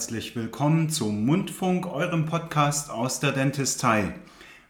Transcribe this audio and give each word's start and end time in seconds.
Herzlich 0.00 0.34
willkommen 0.34 0.88
zum 0.88 1.26
Mundfunk, 1.26 1.86
eurem 1.86 2.24
Podcast 2.24 2.90
aus 2.90 3.20
der 3.20 3.32
Dentistei. 3.32 4.14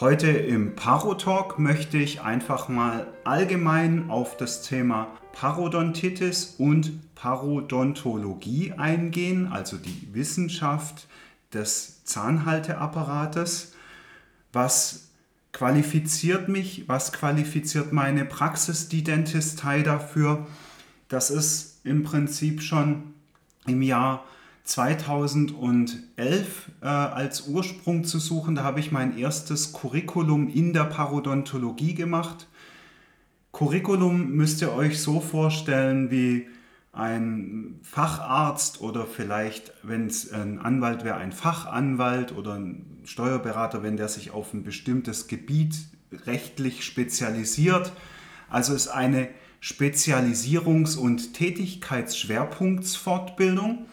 Heute 0.00 0.28
im 0.28 0.76
Parotalk 0.76 1.58
möchte 1.58 1.98
ich 1.98 2.20
einfach 2.20 2.68
mal 2.68 3.08
allgemein 3.24 4.10
auf 4.10 4.36
das 4.36 4.62
Thema 4.62 5.08
Parodontitis 5.32 6.54
und 6.56 7.16
Parodontologie 7.16 8.74
eingehen, 8.74 9.48
also 9.50 9.76
die 9.76 10.08
Wissenschaft 10.12 11.08
des 11.52 12.04
Zahnhalteapparates. 12.04 13.72
Was 14.52 15.08
qualifiziert 15.52 16.48
mich? 16.48 16.84
Was 16.86 17.12
qualifiziert 17.12 17.92
meine 17.92 18.24
Praxis, 18.24 18.88
die 18.88 19.02
Dentistei 19.02 19.82
dafür? 19.82 20.46
Das 21.08 21.28
ist 21.28 21.80
im 21.82 22.04
Prinzip 22.04 22.62
schon 22.62 23.14
im 23.66 23.82
Jahr 23.82 24.22
2011 24.68 26.70
äh, 26.82 26.86
als 26.86 27.48
Ursprung 27.48 28.04
zu 28.04 28.18
suchen. 28.18 28.54
Da 28.54 28.64
habe 28.64 28.80
ich 28.80 28.92
mein 28.92 29.16
erstes 29.16 29.72
Curriculum 29.72 30.48
in 30.48 30.74
der 30.74 30.84
Parodontologie 30.84 31.94
gemacht. 31.94 32.46
Curriculum 33.52 34.32
müsst 34.32 34.60
ihr 34.60 34.74
euch 34.74 35.00
so 35.00 35.20
vorstellen 35.20 36.10
wie 36.10 36.48
ein 36.92 37.80
Facharzt 37.82 38.82
oder 38.82 39.06
vielleicht, 39.06 39.72
wenn 39.82 40.06
es 40.06 40.30
ein 40.32 40.58
Anwalt 40.58 41.02
wäre, 41.02 41.16
ein 41.16 41.32
Fachanwalt 41.32 42.36
oder 42.36 42.52
ein 42.54 43.00
Steuerberater, 43.04 43.82
wenn 43.82 43.96
der 43.96 44.08
sich 44.08 44.32
auf 44.32 44.52
ein 44.52 44.64
bestimmtes 44.64 45.28
Gebiet 45.28 45.76
rechtlich 46.26 46.84
spezialisiert. 46.84 47.94
Also 48.50 48.74
ist 48.74 48.88
eine 48.88 49.30
Spezialisierungs- 49.62 50.98
und 50.98 51.32
Tätigkeitsschwerpunktsfortbildung. 51.32 53.86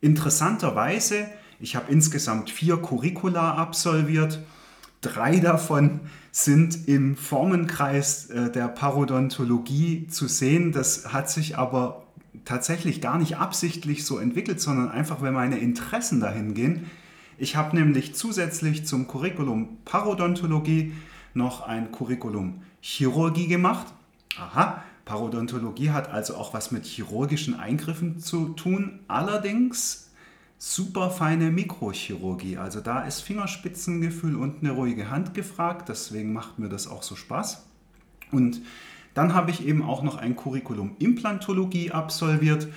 Interessanterweise, 0.00 1.26
ich 1.58 1.76
habe 1.76 1.92
insgesamt 1.92 2.50
vier 2.50 2.78
Curricula 2.78 3.54
absolviert. 3.54 4.40
Drei 5.02 5.40
davon 5.40 6.00
sind 6.32 6.88
im 6.88 7.16
Formenkreis 7.16 8.30
äh, 8.30 8.50
der 8.50 8.68
Parodontologie 8.68 10.06
zu 10.06 10.28
sehen. 10.28 10.72
Das 10.72 11.12
hat 11.12 11.30
sich 11.30 11.58
aber 11.58 12.04
tatsächlich 12.44 13.00
gar 13.00 13.18
nicht 13.18 13.36
absichtlich 13.36 14.04
so 14.04 14.18
entwickelt, 14.18 14.60
sondern 14.60 14.90
einfach, 14.90 15.22
wenn 15.22 15.34
meine 15.34 15.58
Interessen 15.58 16.20
dahin 16.20 16.54
gehen. 16.54 16.90
Ich 17.38 17.56
habe 17.56 17.76
nämlich 17.76 18.14
zusätzlich 18.14 18.86
zum 18.86 19.06
Curriculum 19.08 19.78
Parodontologie 19.84 20.92
noch 21.34 21.62
ein 21.66 21.90
Curriculum 21.92 22.62
Chirurgie 22.80 23.48
gemacht. 23.48 23.86
Aha, 24.38 24.82
Parodontologie 25.10 25.90
hat 25.90 26.08
also 26.08 26.36
auch 26.36 26.54
was 26.54 26.70
mit 26.70 26.86
chirurgischen 26.86 27.58
Eingriffen 27.58 28.20
zu 28.20 28.50
tun, 28.50 29.00
allerdings 29.08 30.12
super 30.56 31.10
feine 31.10 31.50
Mikrochirurgie. 31.50 32.58
Also 32.58 32.80
da 32.80 33.00
ist 33.02 33.22
Fingerspitzengefühl 33.22 34.36
und 34.36 34.62
eine 34.62 34.70
ruhige 34.70 35.10
Hand 35.10 35.34
gefragt, 35.34 35.88
deswegen 35.88 36.32
macht 36.32 36.60
mir 36.60 36.68
das 36.68 36.86
auch 36.86 37.02
so 37.02 37.16
Spaß. 37.16 37.66
Und 38.30 38.62
dann 39.12 39.34
habe 39.34 39.50
ich 39.50 39.66
eben 39.66 39.82
auch 39.82 40.04
noch 40.04 40.16
ein 40.16 40.36
Curriculum 40.36 40.94
Implantologie 41.00 41.90
absolviert 41.90 42.68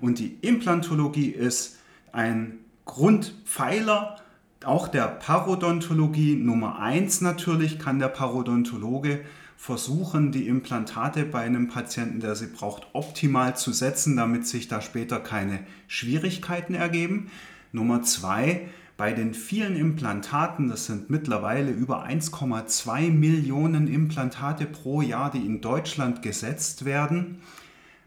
und 0.00 0.18
die 0.18 0.38
Implantologie 0.40 1.28
ist 1.28 1.76
ein 2.10 2.54
Grundpfeiler 2.86 4.16
auch 4.64 4.88
der 4.88 5.08
Parodontologie. 5.08 6.36
Nummer 6.36 6.78
eins 6.78 7.20
natürlich 7.20 7.78
kann 7.78 7.98
der 7.98 8.08
Parodontologe 8.08 9.20
versuchen, 9.62 10.32
die 10.32 10.48
Implantate 10.48 11.24
bei 11.24 11.42
einem 11.42 11.68
Patienten, 11.68 12.18
der 12.18 12.34
sie 12.34 12.48
braucht, 12.48 12.88
optimal 12.94 13.56
zu 13.56 13.72
setzen, 13.72 14.16
damit 14.16 14.44
sich 14.44 14.66
da 14.66 14.80
später 14.80 15.20
keine 15.20 15.60
Schwierigkeiten 15.86 16.74
ergeben. 16.74 17.30
Nummer 17.70 18.02
zwei, 18.02 18.68
bei 18.96 19.12
den 19.12 19.34
vielen 19.34 19.76
Implantaten, 19.76 20.68
das 20.68 20.86
sind 20.86 21.10
mittlerweile 21.10 21.70
über 21.70 22.04
1,2 22.04 23.12
Millionen 23.12 23.86
Implantate 23.86 24.66
pro 24.66 25.00
Jahr, 25.00 25.30
die 25.30 25.46
in 25.46 25.60
Deutschland 25.60 26.22
gesetzt 26.22 26.84
werden, 26.84 27.38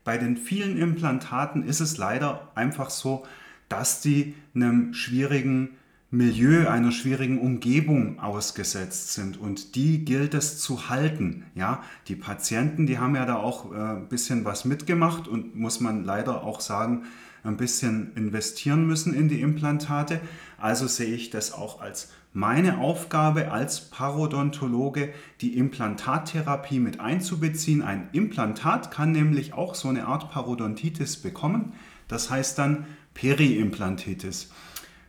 bei 0.04 0.18
den 0.18 0.36
vielen 0.36 0.78
Implantaten 0.78 1.64
ist 1.64 1.80
es 1.80 1.96
leider 1.98 2.52
einfach 2.56 2.90
so, 2.90 3.26
dass 3.70 4.02
die 4.02 4.36
einem 4.54 4.94
schwierigen 4.94 5.70
Milieu, 6.16 6.70
einer 6.70 6.92
schwierigen 6.92 7.40
Umgebung 7.40 8.20
ausgesetzt 8.20 9.14
sind 9.14 9.38
und 9.38 9.76
die 9.76 10.06
gilt 10.06 10.34
es 10.34 10.60
zu 10.60 10.90
halten. 10.90 11.46
Ja, 11.56 11.84
die 12.08 12.16
Patienten, 12.16 12.88
die 12.88 13.00
haben 13.00 13.16
ja 13.16 13.26
da 13.26 13.36
auch 13.36 13.74
äh, 13.74 13.78
ein 13.78 14.08
bisschen 14.08 14.46
was 14.46 14.64
mitgemacht 14.64 15.28
und 15.28 15.56
muss 15.56 15.82
man 15.82 16.06
leider 16.06 16.44
auch 16.44 16.62
sagen, 16.62 17.04
ein 17.44 17.58
bisschen 17.58 18.14
investieren 18.16 18.88
müssen 18.88 19.14
in 19.14 19.28
die 19.28 19.42
Implantate. 19.42 20.22
Also 20.58 20.88
sehe 20.88 21.14
ich 21.14 21.30
das 21.30 21.52
auch 21.52 21.82
als 21.82 22.10
meine 22.34 22.80
Aufgabe 22.80 23.52
als 23.52 23.90
Parodontologe, 23.90 25.14
die 25.42 25.58
Implantattherapie 25.58 26.80
mit 26.80 27.00
einzubeziehen. 27.00 27.82
Ein 27.82 28.10
Implantat 28.12 28.92
kann 28.92 29.12
nämlich 29.12 29.54
auch 29.54 29.76
so 29.76 29.90
eine 29.90 30.06
Art 30.06 30.32
Parodontitis 30.32 31.18
bekommen. 31.18 31.74
Das 32.08 32.30
heißt 32.30 32.58
dann 32.58 32.86
Periimplantitis. 33.14 34.50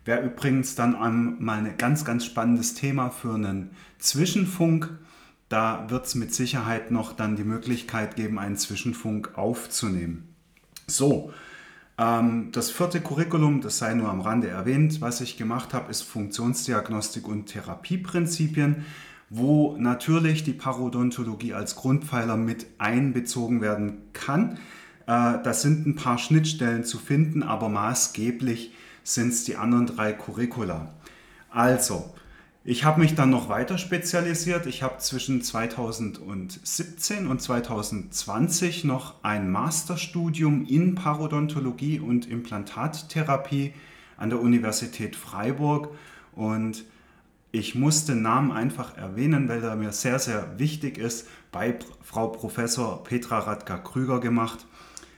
Wäre 0.06 0.24
übrigens 0.24 0.76
dann 0.76 0.92
mal 1.40 1.58
ein 1.58 1.76
ganz, 1.76 2.04
ganz 2.04 2.24
spannendes 2.24 2.74
Thema 2.74 3.10
für 3.10 3.34
einen 3.34 3.72
Zwischenfunk. 3.98 4.96
Da 5.48 5.86
wird 5.88 6.06
es 6.06 6.14
mit 6.14 6.32
Sicherheit 6.32 6.92
noch 6.92 7.12
dann 7.12 7.34
die 7.34 7.42
Möglichkeit 7.42 8.14
geben, 8.14 8.38
einen 8.38 8.56
Zwischenfunk 8.56 9.36
aufzunehmen. 9.36 10.28
So, 10.86 11.32
ähm, 11.98 12.50
das 12.52 12.70
vierte 12.70 13.00
Curriculum, 13.00 13.60
das 13.60 13.78
sei 13.78 13.94
nur 13.94 14.08
am 14.08 14.20
Rande 14.20 14.46
erwähnt, 14.46 15.00
was 15.00 15.20
ich 15.20 15.36
gemacht 15.36 15.74
habe, 15.74 15.90
ist 15.90 16.02
Funktionsdiagnostik 16.02 17.26
und 17.26 17.46
Therapieprinzipien, 17.46 18.84
wo 19.28 19.76
natürlich 19.76 20.44
die 20.44 20.52
Parodontologie 20.52 21.52
als 21.52 21.74
Grundpfeiler 21.74 22.36
mit 22.36 22.66
einbezogen 22.78 23.60
werden 23.60 24.02
kann. 24.12 24.58
Äh, 25.08 25.42
da 25.42 25.52
sind 25.52 25.84
ein 25.84 25.96
paar 25.96 26.18
Schnittstellen 26.18 26.84
zu 26.84 26.98
finden, 26.98 27.42
aber 27.42 27.68
maßgeblich 27.68 28.72
sind 29.06 29.28
es 29.28 29.44
die 29.44 29.56
anderen 29.56 29.86
drei 29.86 30.12
Curricula. 30.12 30.94
Also, 31.50 32.12
ich 32.64 32.84
habe 32.84 33.00
mich 33.00 33.14
dann 33.14 33.30
noch 33.30 33.48
weiter 33.48 33.78
spezialisiert. 33.78 34.66
Ich 34.66 34.82
habe 34.82 34.98
zwischen 34.98 35.40
2017 35.40 37.28
und 37.28 37.40
2020 37.40 38.82
noch 38.84 39.22
ein 39.22 39.50
Masterstudium 39.50 40.66
in 40.66 40.96
Parodontologie 40.96 42.00
und 42.00 42.28
Implantattherapie 42.28 43.72
an 44.16 44.30
der 44.30 44.40
Universität 44.40 45.14
Freiburg 45.14 45.90
und 46.34 46.84
ich 47.52 47.74
muss 47.74 48.04
den 48.04 48.22
Namen 48.22 48.50
einfach 48.50 48.96
erwähnen, 48.96 49.48
weil 49.48 49.62
er 49.62 49.76
mir 49.76 49.92
sehr, 49.92 50.18
sehr 50.18 50.58
wichtig 50.58 50.98
ist, 50.98 51.28
bei 51.52 51.78
Frau 52.02 52.28
Professor 52.28 53.04
Petra 53.04 53.38
Radka-Krüger 53.38 54.20
gemacht. 54.20 54.66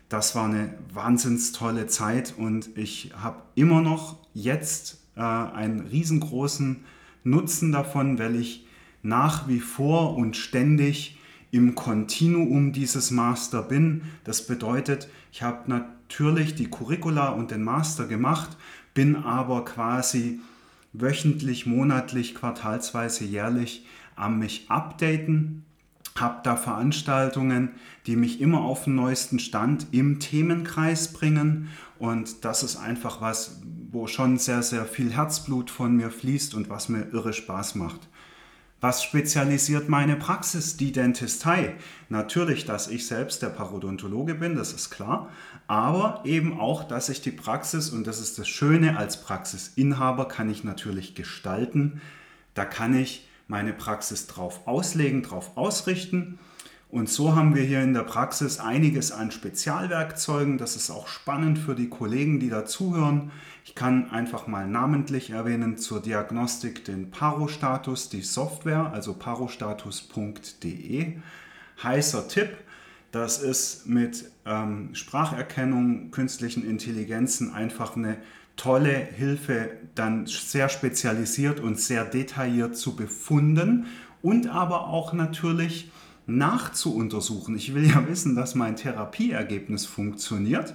Das 0.09 0.35
war 0.35 0.47
eine 0.47 0.73
wahnsinns 0.93 1.53
tolle 1.53 1.87
Zeit 1.87 2.35
und 2.37 2.77
ich 2.77 3.13
habe 3.21 3.43
immer 3.55 3.83
noch 3.83 4.17
jetzt 4.33 4.99
äh, 5.17 5.21
einen 5.21 5.81
riesengroßen 5.81 6.85
Nutzen 7.25 7.73
davon, 7.73 8.19
weil 8.19 8.37
ich 8.37 8.67
nach 9.03 9.49
wie 9.49 9.61
vor 9.61 10.17
und 10.17 10.37
ständig 10.37 11.19
im 11.51 11.75
Kontinuum 11.75 12.73
dieses 12.73 13.11
Master 13.11 13.63
bin. 13.63 14.03
Das 14.25 14.47
bedeutet, 14.47 15.09
ich 15.33 15.43
habe 15.43 15.71
natürlich 15.71 16.55
die 16.55 16.71
Curricula 16.71 17.29
und 17.29 17.51
den 17.51 17.63
Master 17.63 18.07
gemacht, 18.07 18.57
bin 18.95 19.17
aber 19.17 19.65
quasi 19.65 20.41
wöchentlich, 20.93 21.67
monatlich, 21.67 22.35
quartalsweise, 22.35 23.25
jährlich 23.25 23.87
am 24.17 24.39
mich 24.39 24.71
updaten, 24.71 25.65
habe 26.21 26.41
da 26.43 26.57
Veranstaltungen, 26.57 27.73
die 28.07 28.17
mich 28.17 28.41
immer 28.41 28.61
auf 28.63 28.85
den 28.85 28.95
neuesten 28.95 29.39
Stand 29.39 29.87
im 29.93 30.21
Themenkreis 30.21 31.13
bringen 31.13 31.69
und 31.99 32.45
das 32.45 32.63
ist 32.63 32.77
einfach 32.77 33.21
was, 33.21 33.61
wo 33.91 34.07
schon 34.07 34.39
sehr, 34.39 34.63
sehr 34.63 34.85
viel 34.85 35.13
Herzblut 35.13 35.71
von 35.71 35.97
mir 35.97 36.11
fließt 36.11 36.55
und 36.55 36.71
was 36.71 36.89
mir 36.89 37.09
irre 37.13 37.33
Spaß 37.33 37.75
macht. 37.75 38.09
Was 38.81 39.03
spezialisiert 39.03 39.89
meine 39.89 40.15
Praxis, 40.15 40.77
die 40.77 40.93
Dentistei? 40.93 41.75
Natürlich, 42.09 42.65
dass 42.65 42.87
ich 42.87 43.09
selbst 43.09 43.43
der 43.43 43.49
Parodontologe 43.49 44.37
bin, 44.37 44.55
das 44.55 44.73
ist 44.73 44.91
klar, 44.91 45.31
aber 45.67 46.23
eben 46.25 46.61
auch, 46.61 46.85
dass 46.85 47.09
ich 47.09 47.21
die 47.21 47.33
Praxis, 47.33 47.91
und 47.91 48.07
das 48.07 48.21
ist 48.21 48.39
das 48.39 48.47
Schöne, 48.47 48.97
als 48.97 49.21
Praxisinhaber 49.21 50.29
kann 50.29 50.49
ich 50.49 50.63
natürlich 50.63 51.17
gestalten, 51.17 52.01
da 52.55 52.65
kann 52.65 52.95
ich 52.95 53.28
meine 53.49 53.73
Praxis 53.73 54.29
drauf 54.29 54.67
auslegen, 54.67 55.23
drauf 55.23 55.57
ausrichten 55.57 56.39
und 56.91 57.11
so 57.11 57.37
haben 57.37 57.55
wir 57.55 57.65
hier 57.65 57.83
in 57.83 57.93
der 57.93 58.05
Praxis 58.05 58.59
einiges 58.59 59.13
an 59.13 59.31
Spezialwerkzeugen. 59.31 60.57
Das 60.57 60.75
ist 60.75 60.91
auch 60.91 61.07
spannend 61.07 61.59
für 61.59 61.75
die 61.75 61.91
Kollegen, 61.91 62.41
die 62.41 62.49
da 62.49 62.65
zuhören. 62.65 63.31
Ich 63.67 63.75
kann 63.75 64.11
einfach 64.11 64.47
mal 64.47 64.67
namentlich 64.67 65.29
erwähnen 65.31 65.77
zur 65.77 66.01
Diagnostik 66.01 66.87
den 66.87 67.11
Parostatus, 67.11 68.09
die 68.09 68.23
Software, 68.23 68.91
also 68.91 69.13
parostatus.de. 69.13 71.19
Heißer 71.83 72.29
Tipp, 72.29 72.57
das 73.11 73.39
ist 73.39 73.87
mit 73.87 74.31
ähm, 74.45 74.91
Spracherkennung, 74.95 76.11
künstlichen 76.11 76.69
Intelligenzen 76.69 77.53
einfach 77.53 77.97
eine 77.97 78.19
tolle 78.57 78.93
Hilfe, 78.95 79.71
dann 79.95 80.27
sehr 80.27 80.69
spezialisiert 80.69 81.61
und 81.61 81.81
sehr 81.81 82.05
detailliert 82.05 82.77
zu 82.77 82.97
befunden 82.97 83.87
und 84.21 84.49
aber 84.49 84.89
auch 84.89 85.13
natürlich 85.13 85.91
nachzuuntersuchen. 86.27 87.57
Ich 87.57 87.75
will 87.75 87.89
ja 87.89 88.07
wissen, 88.09 88.35
dass 88.35 88.55
mein 88.55 88.77
Therapieergebnis 88.77 89.87
funktioniert 89.87 90.75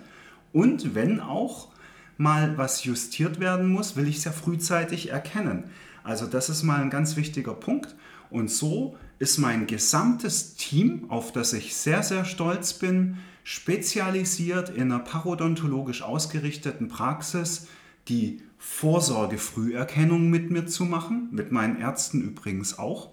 und 0.54 0.96
wenn 0.96 1.20
auch 1.20 1.70
mal 2.18 2.58
was 2.58 2.84
justiert 2.84 3.40
werden 3.40 3.68
muss, 3.68 3.96
will 3.96 4.08
ich 4.08 4.18
es 4.18 4.24
ja 4.24 4.32
frühzeitig 4.32 5.10
erkennen. 5.10 5.66
Also 6.04 6.26
das 6.26 6.50
ist 6.50 6.64
mal 6.64 6.82
ein 6.82 6.90
ganz 6.90 7.16
wichtiger 7.16 7.54
Punkt. 7.54 7.96
Und 8.30 8.50
so 8.50 8.98
ist 9.20 9.38
mein 9.38 9.68
gesamtes 9.68 10.56
Team, 10.56 11.06
auf 11.10 11.32
das 11.32 11.54
ich 11.54 11.76
sehr, 11.76 12.04
sehr 12.04 12.26
stolz 12.26 12.74
bin, 12.74 13.18
spezialisiert 13.44 14.70
in 14.70 14.92
einer 14.92 15.00
parodontologisch 15.00 16.02
ausgerichteten 16.02 16.88
Praxis, 16.88 17.68
die 18.08 18.42
Vorsorgefrüherkennung 18.58 20.30
mit 20.30 20.50
mir 20.50 20.66
zu 20.66 20.86
machen, 20.86 21.28
mit 21.32 21.52
meinen 21.52 21.78
Ärzten 21.78 22.22
übrigens 22.22 22.80
auch. 22.80 23.12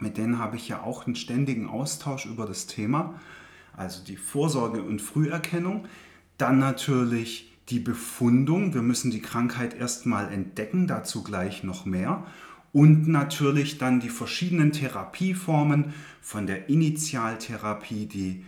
Mit 0.00 0.18
denen 0.18 0.38
habe 0.38 0.56
ich 0.56 0.68
ja 0.68 0.82
auch 0.82 1.06
einen 1.06 1.14
ständigen 1.14 1.68
Austausch 1.68 2.26
über 2.26 2.46
das 2.46 2.66
Thema, 2.66 3.20
also 3.76 4.02
die 4.04 4.16
Vorsorge 4.16 4.82
und 4.82 5.00
Früherkennung. 5.00 5.86
Dann 6.38 6.58
natürlich 6.58 7.52
die 7.68 7.78
Befundung. 7.78 8.74
Wir 8.74 8.82
müssen 8.82 9.12
die 9.12 9.22
Krankheit 9.22 9.74
erstmal 9.74 10.32
entdecken, 10.32 10.88
dazu 10.88 11.22
gleich 11.22 11.62
noch 11.62 11.84
mehr. 11.84 12.26
Und 12.72 13.06
natürlich 13.08 13.78
dann 13.78 14.00
die 14.00 14.08
verschiedenen 14.08 14.72
Therapieformen 14.72 15.92
von 16.20 16.46
der 16.46 16.68
Initialtherapie, 16.68 18.06
die 18.06 18.44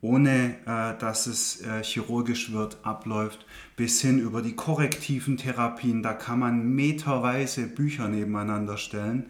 ohne 0.00 0.56
äh, 0.66 0.98
dass 0.98 1.26
es 1.26 1.60
äh, 1.62 1.82
chirurgisch 1.82 2.52
wird, 2.52 2.78
abläuft, 2.82 3.44
bis 3.76 4.00
hin 4.00 4.18
über 4.18 4.40
die 4.40 4.54
korrektiven 4.54 5.36
Therapien. 5.36 6.02
Da 6.02 6.12
kann 6.12 6.38
man 6.38 6.74
meterweise 6.74 7.66
Bücher 7.66 8.08
nebeneinander 8.08 8.76
stellen 8.76 9.26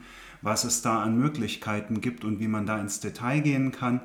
was 0.47 0.65
es 0.65 0.81
da 0.83 1.03
an 1.03 1.19
Möglichkeiten 1.19 2.01
gibt 2.01 2.25
und 2.25 2.41
wie 2.41 2.49
man 2.49 2.67
da 2.67 2.79
ins 2.79 3.01
Detail 3.01 3.41
gehen 3.41 3.73
kann. 3.73 4.01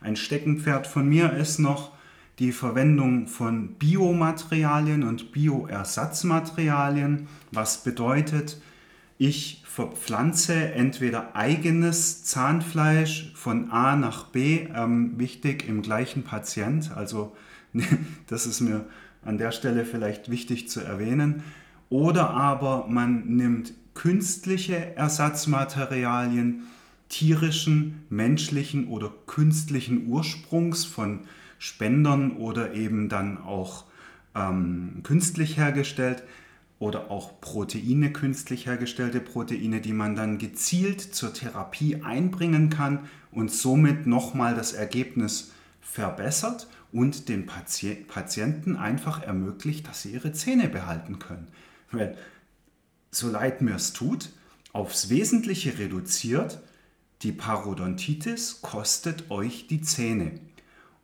Ein 0.00 0.16
Steckenpferd 0.16 0.86
von 0.88 1.08
mir 1.08 1.32
ist 1.32 1.58
noch 1.58 1.92
die 2.40 2.52
Verwendung 2.52 3.28
von 3.28 3.74
Biomaterialien 3.74 5.04
und 5.04 5.30
Bioersatzmaterialien, 5.32 7.28
was 7.52 7.84
bedeutet, 7.84 8.60
ich 9.26 9.62
verpflanze 9.64 10.54
entweder 10.72 11.34
eigenes 11.34 12.24
Zahnfleisch 12.24 13.32
von 13.34 13.70
A 13.70 13.96
nach 13.96 14.26
B, 14.26 14.68
ähm, 14.74 15.18
wichtig 15.18 15.66
im 15.66 15.82
gleichen 15.82 16.24
Patient, 16.24 16.92
also 16.94 17.34
das 18.26 18.46
ist 18.46 18.60
mir 18.60 18.84
an 19.24 19.38
der 19.38 19.50
Stelle 19.50 19.86
vielleicht 19.86 20.30
wichtig 20.30 20.68
zu 20.68 20.80
erwähnen, 20.80 21.42
oder 21.88 22.30
aber 22.30 22.86
man 22.88 23.26
nimmt 23.36 23.72
künstliche 23.94 24.94
Ersatzmaterialien 24.96 26.64
tierischen, 27.08 28.04
menschlichen 28.10 28.88
oder 28.88 29.12
künstlichen 29.26 30.06
Ursprungs 30.06 30.84
von 30.84 31.20
Spendern 31.58 32.32
oder 32.36 32.74
eben 32.74 33.08
dann 33.08 33.38
auch 33.38 33.84
ähm, 34.34 35.00
künstlich 35.02 35.56
hergestellt 35.56 36.24
oder 36.78 37.10
auch 37.10 37.40
Proteine, 37.40 38.12
künstlich 38.12 38.66
hergestellte 38.66 39.20
Proteine, 39.20 39.80
die 39.80 39.92
man 39.92 40.14
dann 40.16 40.38
gezielt 40.38 41.00
zur 41.00 41.32
Therapie 41.32 42.02
einbringen 42.02 42.70
kann 42.70 43.08
und 43.30 43.50
somit 43.50 44.06
nochmal 44.06 44.54
das 44.54 44.72
Ergebnis 44.72 45.52
verbessert 45.80 46.68
und 46.92 47.28
den 47.28 47.46
Pati 47.46 47.94
Patienten 47.94 48.76
einfach 48.76 49.22
ermöglicht, 49.22 49.88
dass 49.88 50.02
sie 50.02 50.12
ihre 50.12 50.32
Zähne 50.32 50.68
behalten 50.68 51.18
können. 51.18 51.48
Weil 51.90 52.16
so 53.10 53.30
leid 53.30 53.62
mir 53.62 53.76
es 53.76 53.92
tut, 53.92 54.30
aufs 54.72 55.08
Wesentliche 55.08 55.78
reduziert, 55.78 56.60
die 57.22 57.32
Parodontitis 57.32 58.60
kostet 58.60 59.30
euch 59.30 59.68
die 59.68 59.80
Zähne. 59.80 60.40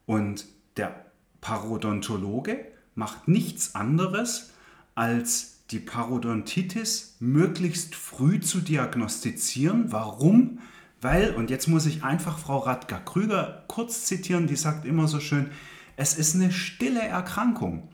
Und 0.06 0.46
der 0.76 1.06
Parodontologe 1.40 2.66
macht 2.94 3.28
nichts 3.28 3.74
anderes, 3.74 4.50
als 4.94 5.59
die 5.70 5.78
Parodontitis 5.78 7.16
möglichst 7.20 7.94
früh 7.94 8.40
zu 8.40 8.60
diagnostizieren. 8.60 9.92
Warum? 9.92 10.58
Weil, 11.00 11.34
und 11.34 11.50
jetzt 11.50 11.68
muss 11.68 11.86
ich 11.86 12.04
einfach 12.04 12.38
Frau 12.38 12.58
Radka-Krüger 12.58 13.64
kurz 13.68 14.04
zitieren, 14.04 14.46
die 14.46 14.56
sagt 14.56 14.84
immer 14.84 15.08
so 15.08 15.20
schön, 15.20 15.50
es 15.96 16.18
ist 16.18 16.34
eine 16.34 16.52
stille 16.52 17.02
Erkrankung. 17.02 17.88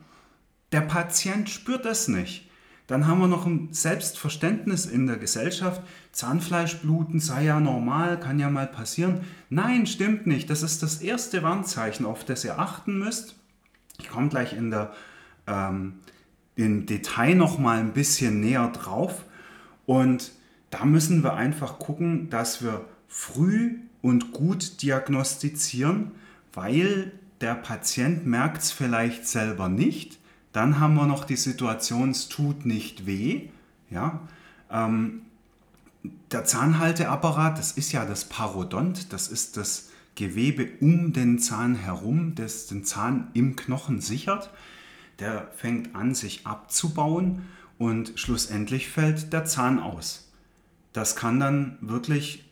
Der 0.71 0.81
Patient 0.81 1.49
spürt 1.49 1.85
es 1.85 2.07
nicht. 2.07 2.49
Dann 2.87 3.05
haben 3.05 3.19
wir 3.19 3.27
noch 3.27 3.45
ein 3.45 3.69
Selbstverständnis 3.71 4.85
in 4.85 5.07
der 5.07 5.17
Gesellschaft. 5.17 5.81
Zahnfleischbluten 6.13 7.19
sei 7.19 7.43
ja 7.43 7.59
normal, 7.59 8.17
kann 8.19 8.39
ja 8.39 8.49
mal 8.49 8.67
passieren. 8.67 9.25
Nein, 9.49 9.85
stimmt 9.85 10.25
nicht. 10.25 10.49
Das 10.49 10.63
ist 10.63 10.83
das 10.83 11.01
erste 11.01 11.43
Warnzeichen, 11.43 12.05
auf 12.05 12.23
das 12.23 12.45
ihr 12.45 12.59
achten 12.59 12.97
müsst. 12.97 13.35
Ich 13.99 14.09
komme 14.09 14.29
gleich 14.29 14.53
in 14.53 14.71
der, 14.71 14.93
ähm, 15.47 15.99
im 16.57 16.85
Detail 16.85 17.35
noch 17.35 17.59
mal 17.59 17.79
ein 17.79 17.93
bisschen 17.93 18.41
näher 18.41 18.67
drauf. 18.69 19.23
Und 19.85 20.31
da 20.69 20.83
müssen 20.83 21.23
wir 21.23 21.33
einfach 21.33 21.79
gucken, 21.79 22.29
dass 22.29 22.61
wir 22.61 22.85
früh 23.07 23.77
und 24.01 24.31
gut 24.33 24.81
diagnostizieren, 24.81 26.11
weil 26.53 27.13
der 27.39 27.55
Patient 27.55 28.25
merkt 28.25 28.63
es 28.63 28.71
vielleicht 28.71 29.27
selber 29.27 29.69
nicht. 29.69 30.17
Dann 30.51 30.79
haben 30.79 30.95
wir 30.95 31.05
noch 31.05 31.23
die 31.23 31.35
Situation, 31.35 32.09
es 32.09 32.27
tut 32.29 32.65
nicht 32.65 33.05
weh. 33.05 33.49
Ja? 33.89 34.21
Ähm, 34.71 35.21
der 36.31 36.45
Zahnhalteapparat, 36.45 37.59
das 37.59 37.71
ist 37.73 37.91
ja 37.91 38.05
das 38.05 38.25
Parodont, 38.25 39.13
das 39.13 39.27
ist 39.27 39.57
das 39.57 39.89
Gewebe 40.15 40.69
um 40.81 41.13
den 41.13 41.37
Zahn 41.37 41.75
herum, 41.75 42.33
das 42.33 42.65
den 42.65 42.83
Zahn 42.83 43.27
im 43.33 43.55
Knochen 43.55 44.01
sichert. 44.01 44.49
Der 45.19 45.51
fängt 45.55 45.95
an, 45.95 46.13
sich 46.13 46.45
abzubauen 46.45 47.43
und 47.77 48.13
schlussendlich 48.15 48.89
fällt 48.89 49.33
der 49.33 49.45
Zahn 49.45 49.79
aus. 49.79 50.31
Das 50.93 51.15
kann 51.15 51.39
dann 51.39 51.77
wirklich 51.81 52.43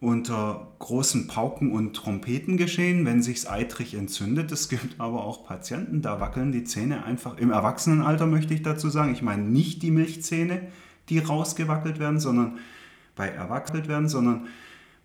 unter 0.00 0.68
großen 0.78 1.26
Pauken 1.26 1.72
und 1.72 1.94
Trompeten 1.94 2.56
geschehen, 2.56 3.04
wenn 3.04 3.22
sich's 3.22 3.46
eitrig 3.46 3.94
entzündet. 3.94 4.50
Es 4.50 4.70
gibt 4.70 4.98
aber 4.98 5.24
auch 5.24 5.44
Patienten, 5.46 6.00
da 6.00 6.20
wackeln 6.20 6.52
die 6.52 6.64
Zähne 6.64 7.04
einfach 7.04 7.36
im 7.36 7.50
Erwachsenenalter, 7.50 8.26
möchte 8.26 8.54
ich 8.54 8.62
dazu 8.62 8.88
sagen. 8.88 9.12
Ich 9.12 9.20
meine 9.20 9.42
nicht 9.42 9.82
die 9.82 9.90
Milchzähne, 9.90 10.68
die 11.10 11.18
rausgewackelt 11.18 11.98
werden, 11.98 12.18
sondern 12.18 12.58
bei 13.14 13.28
erwachselt 13.28 13.88
werden, 13.88 14.08
sondern 14.08 14.46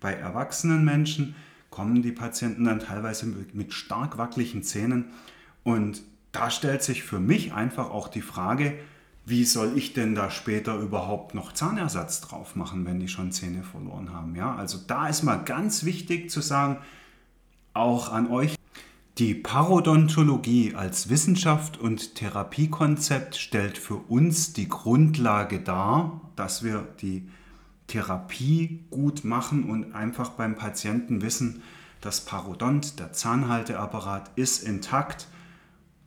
bei 0.00 0.14
erwachsenen 0.14 0.84
Menschen 0.84 1.34
kommen 1.68 2.00
die 2.00 2.12
Patienten 2.12 2.64
dann 2.64 2.80
teilweise 2.80 3.26
mit 3.52 3.74
stark 3.74 4.16
wackeligen 4.16 4.62
Zähnen 4.62 5.06
und 5.62 6.02
da 6.36 6.50
stellt 6.50 6.82
sich 6.82 7.02
für 7.02 7.18
mich 7.18 7.54
einfach 7.54 7.88
auch 7.90 8.08
die 8.08 8.20
Frage, 8.20 8.74
wie 9.24 9.46
soll 9.46 9.72
ich 9.74 9.94
denn 9.94 10.14
da 10.14 10.30
später 10.30 10.76
überhaupt 10.76 11.34
noch 11.34 11.52
Zahnersatz 11.52 12.20
drauf 12.20 12.56
machen, 12.56 12.84
wenn 12.84 13.00
die 13.00 13.08
schon 13.08 13.32
Zähne 13.32 13.62
verloren 13.62 14.12
haben? 14.12 14.36
Ja, 14.36 14.54
also 14.54 14.78
da 14.86 15.08
ist 15.08 15.22
mal 15.22 15.38
ganz 15.38 15.84
wichtig 15.84 16.30
zu 16.30 16.42
sagen, 16.42 16.76
auch 17.72 18.12
an 18.12 18.30
euch, 18.30 18.54
die 19.16 19.34
Parodontologie 19.34 20.74
als 20.74 21.08
Wissenschaft 21.08 21.78
und 21.78 22.16
Therapiekonzept 22.16 23.36
stellt 23.36 23.78
für 23.78 23.96
uns 23.96 24.52
die 24.52 24.68
Grundlage 24.68 25.60
dar, 25.60 26.20
dass 26.36 26.62
wir 26.62 26.86
die 27.00 27.26
Therapie 27.86 28.84
gut 28.90 29.24
machen 29.24 29.64
und 29.64 29.94
einfach 29.94 30.30
beim 30.30 30.54
Patienten 30.54 31.22
wissen, 31.22 31.62
das 32.02 32.20
Parodont, 32.26 32.98
der 32.98 33.14
Zahnhalteapparat 33.14 34.32
ist 34.36 34.62
intakt 34.62 35.28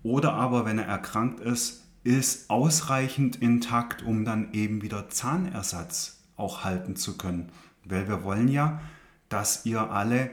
oder 0.04 0.34
aber 0.34 0.66
wenn 0.66 0.80
er 0.80 0.86
erkrankt 0.86 1.40
ist, 1.40 1.84
ist 2.04 2.50
ausreichend 2.50 3.36
intakt, 3.38 4.04
um 4.04 4.26
dann 4.26 4.54
eben 4.54 4.82
wieder 4.82 5.10
Zahnersatz 5.10 6.24
auch 6.36 6.64
halten 6.64 6.96
zu 6.96 7.18
können. 7.18 7.52
Weil 7.84 8.08
wir 8.08 8.24
wollen 8.24 8.48
ja, 8.48 8.82
dass 9.28 9.66
ihr 9.66 9.92
alle 9.92 10.32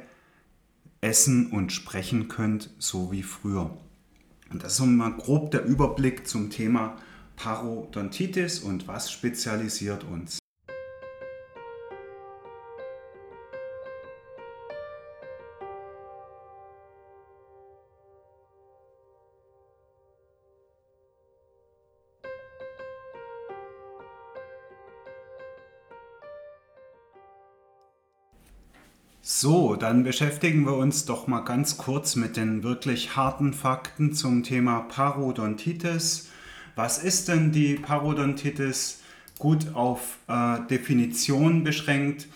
essen 1.01 1.51
und 1.51 1.73
sprechen 1.73 2.29
könnt, 2.29 2.71
so 2.79 3.13
wie 3.13 3.23
früher. 3.23 3.77
Und 4.51 4.63
das 4.63 4.79
ist 4.79 4.87
mal 4.87 5.13
grob 5.13 5.51
der 5.51 5.65
Überblick 5.65 6.27
zum 6.27 6.51
Thema 6.51 6.97
Parodontitis 7.37 8.61
und 8.61 8.89
was 8.89 9.11
spezialisiert 9.11 10.05
uns. 10.05 10.39
So, 29.49 29.77
dann 29.77 30.03
beschäftigen 30.03 30.65
wir 30.65 30.75
uns 30.77 31.05
doch 31.05 31.29
mal 31.29 31.39
ganz 31.39 31.77
kurz 31.77 32.17
mit 32.17 32.37
den 32.37 32.65
wirklich 32.65 33.15
harten 33.15 33.53
Fakten 33.53 34.13
zum 34.13 34.43
Thema 34.43 34.81
Parodontitis. 34.81 36.31
Was 36.75 36.99
ist 36.99 37.29
denn 37.29 37.53
die 37.53 37.75
Parodontitis? 37.75 39.03
Gut 39.39 39.73
auf 39.73 40.19
äh, 40.27 40.59
Definition 40.69 41.63
beschränkt. 41.63 42.27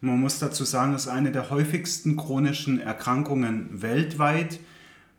Man 0.00 0.18
muss 0.18 0.38
dazu 0.38 0.64
sagen, 0.64 0.94
es 0.94 1.02
ist 1.02 1.08
eine 1.08 1.32
der 1.32 1.50
häufigsten 1.50 2.16
chronischen 2.16 2.80
Erkrankungen 2.80 3.82
weltweit. 3.82 4.58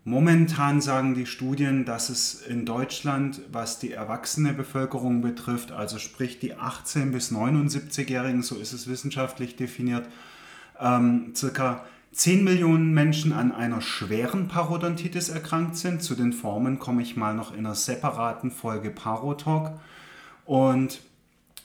Momentan 0.03 0.81
sagen 0.81 1.13
die 1.13 1.27
Studien, 1.27 1.85
dass 1.85 2.09
es 2.09 2.41
in 2.41 2.65
Deutschland, 2.65 3.41
was 3.51 3.77
die 3.77 3.91
erwachsene 3.91 4.51
Bevölkerung 4.51 5.21
betrifft, 5.21 5.71
also 5.71 5.99
sprich 5.99 6.39
die 6.39 6.55
18- 6.55 7.11
bis 7.11 7.31
79-Jährigen, 7.31 8.41
so 8.41 8.55
ist 8.55 8.73
es 8.73 8.87
wissenschaftlich 8.87 9.55
definiert, 9.55 10.07
ähm, 10.79 11.33
circa 11.35 11.85
10 12.11 12.43
Millionen 12.43 12.93
Menschen 12.93 13.33
an 13.33 13.51
einer 13.51 13.81
schweren 13.81 14.47
Parodontitis 14.47 15.29
erkrankt 15.29 15.77
sind. 15.77 16.01
Zu 16.01 16.15
den 16.15 16.31
Formen 16.33 16.79
komme 16.79 17.01
ich 17.01 17.17
mal 17.17 17.33
noch 17.33 17.51
in 17.51 17.59
einer 17.59 17.75
separaten 17.75 18.51
Folge 18.51 18.89
Parotalk. 18.89 19.79
Und 20.45 21.01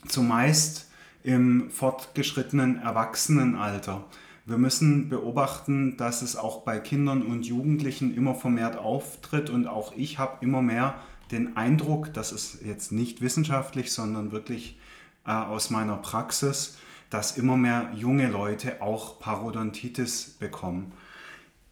zumeist 0.09 0.91
im 1.23 1.71
fortgeschrittenen 1.71 2.81
Erwachsenenalter. 2.81 4.05
Wir 4.47 4.59
müssen 4.59 5.09
beobachten, 5.09 5.97
dass 5.97 6.23
es 6.23 6.35
auch 6.35 6.63
bei 6.63 6.81
Kindern 6.81 7.23
und 7.23 7.47
Jugendlichen 7.47 8.15
immer 8.17 8.35
vermehrt 8.35 8.77
auftritt 8.77 9.51
und 9.51 9.67
auch 9.67 9.93
ich 9.97 10.19
habe 10.19 10.45
immer 10.45 10.63
mehr 10.63 10.95
den 11.31 11.57
Eindruck, 11.57 12.13
das 12.15 12.33
ist 12.33 12.63
jetzt 12.65 12.91
nicht 12.91 13.21
wissenschaftlich, 13.21 13.93
sondern 13.93 14.33
wirklich 14.33 14.79
äh, 15.25 15.31
aus 15.31 15.71
meiner 15.71 15.97
Praxis, 15.97 16.79
dass 17.11 17.37
immer 17.37 17.57
mehr 17.57 17.91
junge 17.95 18.29
Leute 18.29 18.81
auch 18.81 19.19
Parodontitis 19.19 20.37
bekommen. 20.39 20.93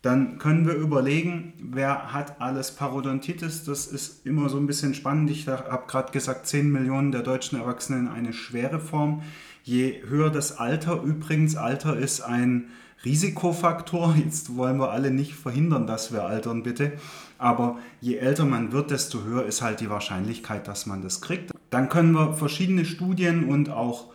Dann 0.03 0.39
können 0.39 0.67
wir 0.67 0.75
überlegen, 0.75 1.55
wer 1.61 2.13
hat 2.13 2.41
alles 2.41 2.73
Parodontitis. 2.73 3.65
Das 3.65 3.87
ist 3.87 4.25
immer 4.27 4.49
so 4.49 4.57
ein 4.59 4.67
bisschen 4.67 4.95
spannend. 4.95 5.31
Ich 5.31 5.49
habe 5.49 5.87
gerade 5.89 6.13
gesagt, 6.13 6.47
10 6.47 6.71
Millionen 6.71 7.11
der 7.11 7.23
deutschen 7.23 7.59
Erwachsenen 7.59 8.09
eine 8.09 8.33
schwere 8.33 8.79
Form. 8.79 9.23
Je 9.65 10.03
höher 10.07 10.31
das 10.31 10.57
Alter, 10.59 11.03
übrigens, 11.03 11.57
Alter 11.57 11.97
ist 11.97 12.21
ein 12.21 12.69
Risikofaktor. 13.05 14.15
Jetzt 14.17 14.57
wollen 14.57 14.79
wir 14.79 14.91
alle 14.91 15.11
nicht 15.11 15.35
verhindern, 15.35 15.87
dass 15.89 16.13
wir 16.13 16.25
altern, 16.25 16.63
bitte. 16.63 16.93
Aber 17.37 17.79
je 18.01 18.17
älter 18.17 18.45
man 18.45 18.71
wird, 18.73 18.93
desto 18.93 19.25
höher 19.25 19.47
ist 19.47 19.63
halt 19.63 19.81
die 19.81 19.91
Wahrscheinlichkeit, 19.91 20.69
dass 20.69 20.87
man 20.87 21.03
das 21.03 21.21
kriegt. 21.21 21.51
Dann 21.71 21.89
können 21.89 22.13
wir 22.13 22.35
verschiedene 22.35 22.85
Studien 22.85 23.49
und 23.49 23.69
auch 23.69 24.13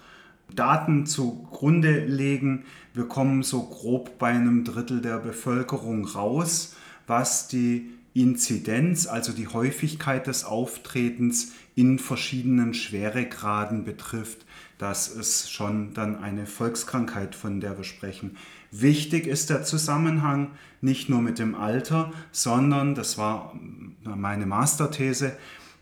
Daten 0.53 1.05
zugrunde 1.05 2.05
legen. 2.05 2.65
Wir 2.93 3.05
kommen 3.05 3.43
so 3.43 3.63
grob 3.63 4.17
bei 4.19 4.29
einem 4.29 4.63
Drittel 4.63 5.01
der 5.01 5.17
Bevölkerung 5.17 6.05
raus, 6.05 6.75
was 7.07 7.47
die 7.47 7.89
Inzidenz, 8.13 9.07
also 9.07 9.31
die 9.33 9.47
Häufigkeit 9.47 10.27
des 10.27 10.45
Auftretens 10.45 11.53
in 11.75 11.97
verschiedenen 11.97 12.73
Schweregraden 12.75 13.83
betrifft. 13.83 14.45
Das 14.77 15.07
ist 15.07 15.51
schon 15.51 15.93
dann 15.93 16.17
eine 16.17 16.45
Volkskrankheit, 16.45 17.35
von 17.35 17.59
der 17.59 17.77
wir 17.77 17.83
sprechen. 17.83 18.37
Wichtig 18.69 19.27
ist 19.27 19.49
der 19.49 19.63
Zusammenhang 19.63 20.51
nicht 20.81 21.09
nur 21.09 21.21
mit 21.21 21.39
dem 21.39 21.55
Alter, 21.55 22.11
sondern, 22.31 22.93
das 22.93 23.17
war 23.17 23.57
meine 24.03 24.45
Masterthese, 24.45 25.35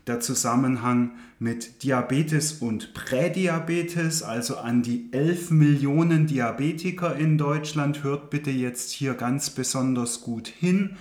der 0.06 0.20
Zusammenhang 0.20 1.12
mit 1.38 1.82
Diabetes 1.82 2.54
und 2.54 2.92
Prädiabetes, 2.94 4.22
also 4.22 4.56
an 4.56 4.82
die 4.82 5.08
11 5.12 5.50
Millionen 5.50 6.26
Diabetiker 6.26 7.16
in 7.16 7.38
Deutschland. 7.38 8.02
Hört 8.02 8.30
bitte 8.30 8.50
jetzt 8.50 8.90
hier 8.90 9.14
ganz 9.14 9.50
besonders 9.50 10.22
gut 10.22 10.48
hin. 10.48 10.96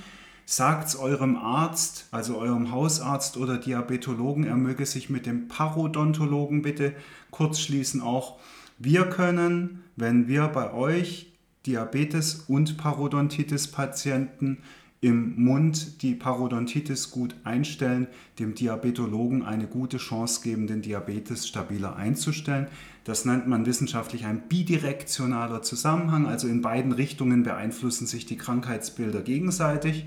Sagt 0.46 0.90
es 0.90 0.96
eurem 0.96 1.38
Arzt, 1.38 2.08
also 2.12 2.38
eurem 2.38 2.72
Hausarzt 2.72 3.38
oder 3.38 3.58
Diabetologen, 3.58 4.44
er 4.44 4.58
möge 4.58 4.86
sich 4.86 5.10
mit 5.10 5.26
dem 5.26 5.48
Parodontologen 5.48 6.62
bitte 6.62 6.94
kurz 7.30 7.60
schließen 7.60 8.02
auch. 8.02 8.40
Wir 8.78 9.06
können, 9.06 9.84
wenn 9.96 10.28
wir 10.28 10.48
bei 10.48 10.74
euch 10.74 11.32
Diabetes 11.66 12.46
und 12.48 12.78
Parodontitis-Patienten 12.78 14.58
im 15.02 15.44
Mund 15.44 16.04
die 16.04 16.14
Parodontitis 16.14 17.10
gut 17.10 17.36
einstellen, 17.44 18.06
dem 18.38 18.54
Diabetologen 18.54 19.44
eine 19.44 19.66
gute 19.66 19.98
Chance 19.98 20.42
geben, 20.44 20.68
den 20.68 20.84
Diabetes 20.84 21.48
stabiler 21.48 21.96
einzustellen. 21.96 22.68
Das 23.04 23.26
nennt 23.26 23.48
man 23.48 23.66
wissenschaftlich 23.66 24.26
ein 24.26 24.48
bidirektionaler 24.48 25.64
Zusammenhang, 25.64 26.28
also 26.28 26.48
in 26.48 26.62
beiden 26.62 26.92
Richtungen 26.92 27.42
beeinflussen 27.42 28.06
sich 28.06 28.28
die 28.28 28.38
Krankheitsbilder 28.38 29.22
gegenseitig. 29.22 30.06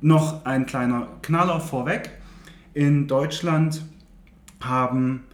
Noch 0.00 0.46
ein 0.46 0.64
kleiner 0.64 1.08
Knaller 1.20 1.60
vorweg. 1.60 2.10
In 2.72 3.06
Deutschland 3.06 3.84
haben 4.60 5.24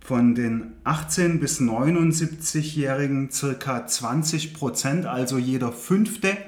von 0.00 0.34
den 0.34 0.72
18 0.84 1.40
bis 1.40 1.60
79-Jährigen 1.60 3.30
circa 3.30 3.86
20 3.86 4.54
Prozent, 4.54 5.04
also 5.04 5.36
jeder 5.36 5.72
fünfte, 5.72 6.38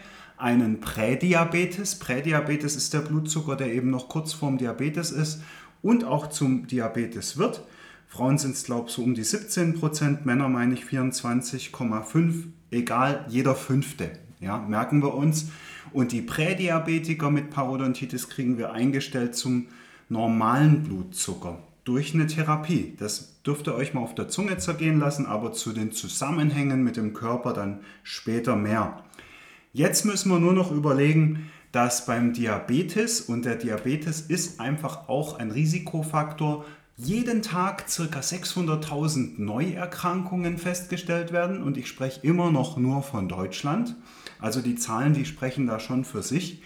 einen 0.43 0.81
Prädiabetes. 0.81 1.99
Prädiabetes 1.99 2.77
ist 2.77 2.93
der 2.93 3.01
Blutzucker, 3.01 3.57
der 3.57 3.73
eben 3.73 3.91
noch 3.91 4.09
kurz 4.09 4.33
vorm 4.33 4.59
Diabetes 4.59 5.13
ist 5.13 5.43
und 5.83 6.05
auch 6.05 6.29
zum 6.29 6.67
Diabetes 6.67 7.39
wird. 7.39 7.65
Frauen 8.09 8.37
sind 8.39 8.57
es, 8.57 8.65
glaube 8.65 8.89
ich, 8.89 8.95
so 8.95 9.03
um 9.03 9.15
die 9.15 9.25
17 9.25 9.75
Prozent, 9.75 10.27
Männer 10.27 10.49
meine 10.49 10.75
ich 10.75 10.85
24,5, 10.85 12.45
egal, 12.71 13.25
jeder 13.29 13.55
Fünfte. 13.55 14.11
Ja, 14.41 14.59
merken 14.59 15.03
wir 15.03 15.15
uns. 15.15 15.47
Und 15.93 16.13
die 16.13 16.23
Prädiabetiker 16.23 17.31
mit 17.31 17.51
Parodontitis 17.51 18.29
kriegen 18.29 18.59
wir 18.59 18.73
eingestellt 18.73 19.35
zum 19.35 19.69
normalen 20.09 20.83
Blutzucker 20.83 21.61
durch 21.85 22.15
eine 22.15 22.27
Therapie. 22.27 22.95
Das 22.99 23.43
dürft 23.43 23.67
ihr 23.67 23.75
euch 23.75 23.95
mal 23.95 24.01
auf 24.01 24.15
der 24.15 24.29
Zunge 24.29 24.59
zergehen 24.59 24.99
lassen, 24.99 25.27
aber 25.27 25.53
zu 25.53 25.73
den 25.73 25.93
Zusammenhängen 25.93 26.83
mit 26.83 26.97
dem 26.97 27.13
Körper 27.13 27.53
dann 27.53 27.81
später 28.03 28.57
mehr. 28.57 29.03
Jetzt 29.75 30.05
müssen 30.05 30.31
wir 30.31 30.39
nur 30.39 30.53
noch 30.53 30.71
überlegen, 30.71 31.51
dass 31.73 32.05
beim 32.05 32.35
Diabetes, 32.35 33.23
und 33.23 33.47
der 33.47 33.57
Diabetes 33.57 34.21
ist 34.21 34.61
einfach 34.61 35.09
auch 35.09 35.39
ein 35.39 35.51
Risikofaktor, 35.51 36.67
jeden 36.99 37.41
Tag 37.41 37.87
ca. 37.87 38.21
600.000 38.21 39.41
Neuerkrankungen 39.41 40.59
festgestellt 40.59 41.33
werden 41.33 41.63
und 41.63 41.79
ich 41.79 41.89
spreche 41.89 42.21
immer 42.21 42.51
noch 42.51 42.77
nur 42.77 43.03
von 43.03 43.31
Deutschland. 43.31 43.97
Also 44.39 44.61
die 44.61 44.75
Zahlen, 44.75 45.15
die 45.15 45.25
sprechen 45.25 45.67
da 45.67 45.81
schon 45.81 46.05
für 46.05 46.23
sich. 46.23 46.63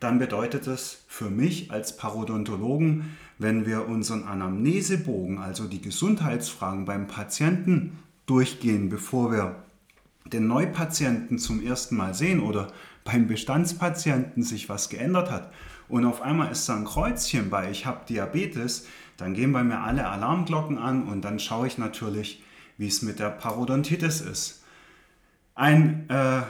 Dann 0.00 0.18
bedeutet 0.18 0.66
es 0.66 1.04
für 1.08 1.28
mich 1.28 1.70
als 1.70 1.98
Parodontologen, 1.98 3.16
wenn 3.38 3.66
wir 3.66 3.86
unseren 3.86 4.24
Anamnesebogen, 4.24 5.38
also 5.38 5.64
die 5.64 5.82
Gesundheitsfragen 5.82 6.86
beim 6.86 7.06
Patienten 7.06 7.98
durchgehen, 8.24 8.88
bevor 8.88 9.30
wir 9.30 9.65
den 10.30 10.46
Neupatienten 10.46 11.38
zum 11.38 11.64
ersten 11.64 11.96
Mal 11.96 12.14
sehen 12.14 12.40
oder 12.40 12.68
beim 13.04 13.26
Bestandspatienten 13.26 14.42
sich 14.42 14.68
was 14.68 14.88
geändert 14.88 15.30
hat 15.30 15.52
und 15.88 16.04
auf 16.04 16.22
einmal 16.22 16.50
ist 16.50 16.68
da 16.68 16.76
ein 16.76 16.84
Kreuzchen 16.84 17.50
bei, 17.50 17.70
ich 17.70 17.86
habe 17.86 18.04
Diabetes, 18.08 18.86
dann 19.16 19.34
gehen 19.34 19.52
bei 19.52 19.62
mir 19.62 19.80
alle 19.80 20.08
Alarmglocken 20.08 20.78
an 20.78 21.04
und 21.04 21.24
dann 21.24 21.38
schaue 21.38 21.66
ich 21.66 21.78
natürlich, 21.78 22.42
wie 22.76 22.88
es 22.88 23.02
mit 23.02 23.18
der 23.18 23.30
Parodontitis 23.30 24.20
ist. 24.20 24.64
Ein 25.54 26.08
äh, 26.10 26.42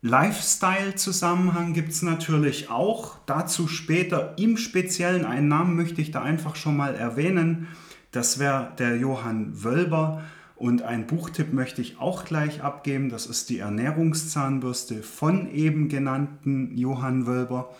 Lifestyle-Zusammenhang 0.00 1.74
gibt 1.74 1.90
es 1.90 2.02
natürlich 2.02 2.70
auch. 2.70 3.18
Dazu 3.26 3.68
später 3.68 4.34
im 4.38 4.56
Speziellen 4.56 5.26
einen 5.26 5.48
Namen 5.48 5.76
möchte 5.76 6.00
ich 6.00 6.12
da 6.12 6.22
einfach 6.22 6.56
schon 6.56 6.76
mal 6.76 6.94
erwähnen. 6.94 7.68
Das 8.12 8.38
wäre 8.38 8.72
der 8.78 8.96
Johann 8.96 9.62
Wölber. 9.64 10.22
Und 10.56 10.82
ein 10.82 11.06
Buchtipp 11.06 11.52
möchte 11.52 11.82
ich 11.82 12.00
auch 12.00 12.24
gleich 12.24 12.62
abgeben. 12.62 13.10
Das 13.10 13.26
ist 13.26 13.50
die 13.50 13.58
Ernährungszahnbürste 13.58 15.02
von 15.02 15.50
eben 15.52 15.88
genannten 15.88 16.76
Johann 16.76 17.26
Wölber. 17.26 17.74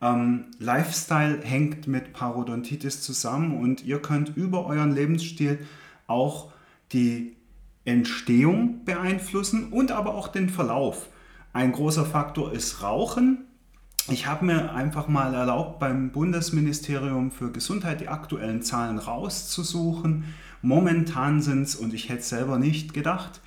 Ähm, 0.00 0.44
Lifestyle 0.58 1.40
hängt 1.42 1.88
mit 1.88 2.12
Parodontitis 2.12 3.02
zusammen 3.02 3.56
und 3.56 3.84
ihr 3.84 4.00
könnt 4.00 4.36
über 4.36 4.66
euren 4.66 4.92
Lebensstil 4.92 5.58
auch 6.06 6.52
die 6.92 7.36
Entstehung 7.84 8.84
beeinflussen 8.84 9.72
und 9.72 9.90
aber 9.90 10.14
auch 10.14 10.28
den 10.28 10.48
Verlauf. 10.48 11.08
Ein 11.52 11.72
großer 11.72 12.04
Faktor 12.04 12.52
ist 12.52 12.82
Rauchen. 12.82 13.46
Ich 14.08 14.26
habe 14.26 14.44
mir 14.44 14.74
einfach 14.74 15.06
mal 15.06 15.32
erlaubt, 15.32 15.78
beim 15.78 16.10
Bundesministerium 16.10 17.30
für 17.30 17.52
Gesundheit 17.52 18.00
die 18.00 18.08
aktuellen 18.08 18.60
Zahlen 18.62 18.98
rauszusuchen. 18.98 20.24
Momentan 20.60 21.40
sind 21.40 21.62
es, 21.62 21.76
und 21.76 21.94
ich 21.94 22.08
hätte 22.08 22.20
es 22.20 22.28
selber 22.28 22.58
nicht 22.58 22.94
gedacht, 22.94 23.40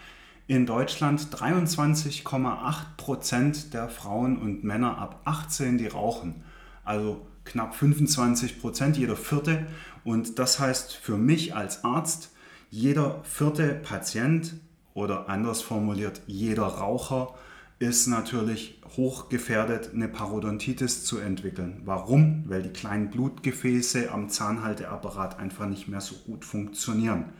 in 0.48 0.66
Deutschland 0.66 1.28
23,8 1.36 2.76
Prozent 2.96 3.74
der 3.74 3.90
Frauen 3.90 4.38
und 4.38 4.64
Männer 4.64 4.98
ab 4.98 5.20
18, 5.26 5.78
die 5.78 5.88
rauchen. 5.88 6.44
Also 6.86 7.28
knapp 7.44 7.76
25 7.76 8.62
Prozent, 8.62 8.96
jeder 8.96 9.18
vierte. 9.18 9.68
Und 10.06 10.40
das 10.40 10.60
heißt 10.60 10.96
für 10.96 11.18
mich 11.18 11.54
als 11.54 11.84
Arzt, 11.84 12.32
jeder 12.70 13.22
vierte 13.24 13.74
Patient 13.74 14.54
oder 14.94 15.28
anders 15.28 15.62
formuliert, 15.62 16.22
jeder 16.28 16.66
Raucher 16.66 17.34
ist 17.80 18.08
natürlich 18.08 18.82
hochgefährdet, 18.96 19.92
eine 19.94 20.08
Parodontitis 20.08 21.04
zu 21.04 21.18
entwickeln. 21.18 21.82
Warum? 21.84 22.46
Weil 22.48 22.64
die 22.64 22.70
kleinen 22.70 23.10
Blutgefäße 23.10 24.12
am 24.12 24.30
Zahnhalteapparat 24.30 25.40
einfach 25.40 25.68
nicht 25.68 25.88
mehr 25.88 26.02
so 26.02 26.16
gut 26.16 26.46
funktionieren. 26.46 27.34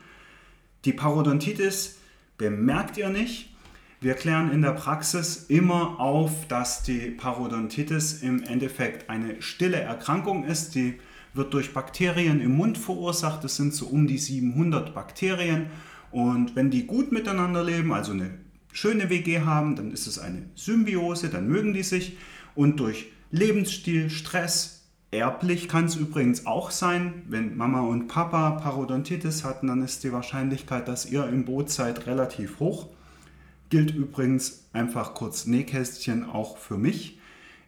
Die 0.84 0.92
Parodontitis 0.92 1.98
bemerkt 2.36 2.98
ihr 2.98 3.08
nicht. 3.08 3.54
Wir 4.00 4.12
klären 4.12 4.52
in 4.52 4.60
der 4.60 4.72
Praxis 4.72 5.46
immer 5.48 5.98
auf, 5.98 6.46
dass 6.48 6.82
die 6.82 7.10
Parodontitis 7.10 8.22
im 8.22 8.42
Endeffekt 8.42 9.08
eine 9.08 9.40
stille 9.40 9.80
Erkrankung 9.80 10.44
ist. 10.44 10.74
Die 10.74 10.98
wird 11.32 11.54
durch 11.54 11.72
Bakterien 11.72 12.42
im 12.42 12.56
Mund 12.56 12.76
verursacht. 12.76 13.42
Das 13.42 13.56
sind 13.56 13.72
so 13.72 13.86
um 13.86 14.06
die 14.06 14.18
700 14.18 14.94
Bakterien. 14.94 15.70
Und 16.10 16.56
wenn 16.56 16.70
die 16.70 16.86
gut 16.86 17.10
miteinander 17.10 17.64
leben, 17.64 17.92
also 17.92 18.12
eine 18.12 18.45
schöne 18.76 19.08
WG 19.08 19.40
haben, 19.40 19.74
dann 19.74 19.90
ist 19.90 20.06
es 20.06 20.18
eine 20.18 20.42
Symbiose, 20.54 21.30
dann 21.30 21.48
mögen 21.48 21.72
die 21.72 21.82
sich 21.82 22.18
und 22.54 22.78
durch 22.78 23.06
Lebensstil, 23.30 24.10
Stress, 24.10 24.84
erblich 25.10 25.66
kann 25.66 25.86
es 25.86 25.96
übrigens 25.96 26.44
auch 26.44 26.70
sein, 26.70 27.22
wenn 27.26 27.56
Mama 27.56 27.80
und 27.80 28.06
Papa 28.06 28.50
Parodontitis 28.50 29.44
hatten, 29.44 29.68
dann 29.68 29.82
ist 29.82 30.04
die 30.04 30.12
Wahrscheinlichkeit, 30.12 30.88
dass 30.88 31.06
ihr 31.06 31.26
im 31.26 31.46
Boot 31.46 31.70
seid, 31.70 32.06
relativ 32.06 32.60
hoch. 32.60 32.88
Gilt 33.70 33.94
übrigens 33.94 34.68
einfach 34.74 35.14
kurz 35.14 35.46
Nähkästchen 35.46 36.28
auch 36.28 36.58
für 36.58 36.76
mich. 36.76 37.18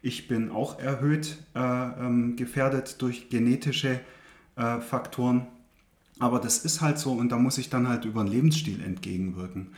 Ich 0.02 0.28
bin 0.28 0.50
auch 0.50 0.78
erhöht 0.78 1.38
äh, 1.54 1.58
ähm, 1.58 2.36
gefährdet 2.36 3.00
durch 3.00 3.30
genetische 3.30 3.98
äh, 4.56 4.80
Faktoren. 4.80 5.46
Aber 6.18 6.38
das 6.38 6.58
ist 6.58 6.82
halt 6.82 6.98
so 6.98 7.12
und 7.12 7.30
da 7.30 7.38
muss 7.38 7.56
ich 7.56 7.70
dann 7.70 7.88
halt 7.88 8.04
über 8.04 8.22
den 8.22 8.30
Lebensstil 8.30 8.82
entgegenwirken. 8.82 9.68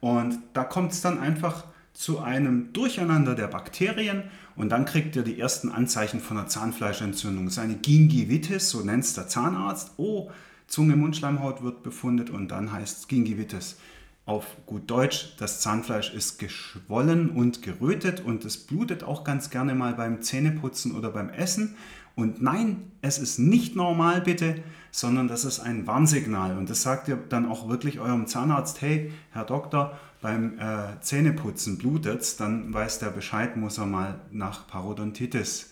Und 0.00 0.38
da 0.52 0.64
kommt 0.64 0.92
es 0.92 1.00
dann 1.00 1.18
einfach 1.18 1.64
zu 1.92 2.20
einem 2.20 2.72
Durcheinander 2.72 3.34
der 3.34 3.48
Bakterien 3.48 4.22
und 4.54 4.70
dann 4.70 4.84
kriegt 4.84 5.16
ihr 5.16 5.22
die 5.22 5.38
ersten 5.38 5.70
Anzeichen 5.70 6.20
von 6.20 6.38
einer 6.38 6.46
Zahnfleischentzündung. 6.46 7.46
Das 7.46 7.54
ist 7.54 7.58
eine 7.58 7.74
Gingivitis, 7.74 8.70
so 8.70 8.80
nennt 8.82 9.04
es 9.04 9.14
der 9.14 9.28
Zahnarzt. 9.28 9.92
Oh, 9.96 10.30
Zunge-Mundschleimhaut 10.68 11.62
wird 11.62 11.82
befundet 11.82 12.30
und 12.30 12.48
dann 12.48 12.70
heißt 12.70 12.98
es 12.98 13.08
Gingivitis. 13.08 13.78
Auf 14.26 14.44
gut 14.66 14.90
Deutsch, 14.90 15.34
das 15.38 15.60
Zahnfleisch 15.60 16.12
ist 16.12 16.38
geschwollen 16.38 17.30
und 17.30 17.62
gerötet 17.62 18.20
und 18.20 18.44
es 18.44 18.58
blutet 18.58 19.02
auch 19.02 19.24
ganz 19.24 19.50
gerne 19.50 19.74
mal 19.74 19.94
beim 19.94 20.20
Zähneputzen 20.22 20.94
oder 20.94 21.10
beim 21.10 21.30
Essen. 21.30 21.74
Und 22.14 22.42
nein, 22.42 22.92
es 23.00 23.18
ist 23.18 23.38
nicht 23.38 23.74
normal, 23.74 24.20
bitte, 24.20 24.62
sondern 24.90 25.28
das 25.28 25.44
ist 25.44 25.60
ein 25.60 25.86
Warnsignal. 25.86 26.56
Und 26.56 26.70
das 26.70 26.82
sagt 26.82 27.08
ihr 27.08 27.16
dann 27.16 27.46
auch 27.46 27.68
wirklich 27.68 28.00
eurem 28.00 28.26
Zahnarzt, 28.26 28.80
hey, 28.80 29.12
Herr 29.32 29.44
Doktor, 29.44 29.98
beim 30.20 30.58
äh, 30.58 31.00
Zähneputzen 31.00 31.78
blutet 31.78 32.40
dann 32.40 32.72
weiß 32.74 32.98
der 32.98 33.10
Bescheid, 33.10 33.56
muss 33.56 33.78
er 33.78 33.86
mal 33.86 34.20
nach 34.30 34.66
Parodontitis 34.66 35.70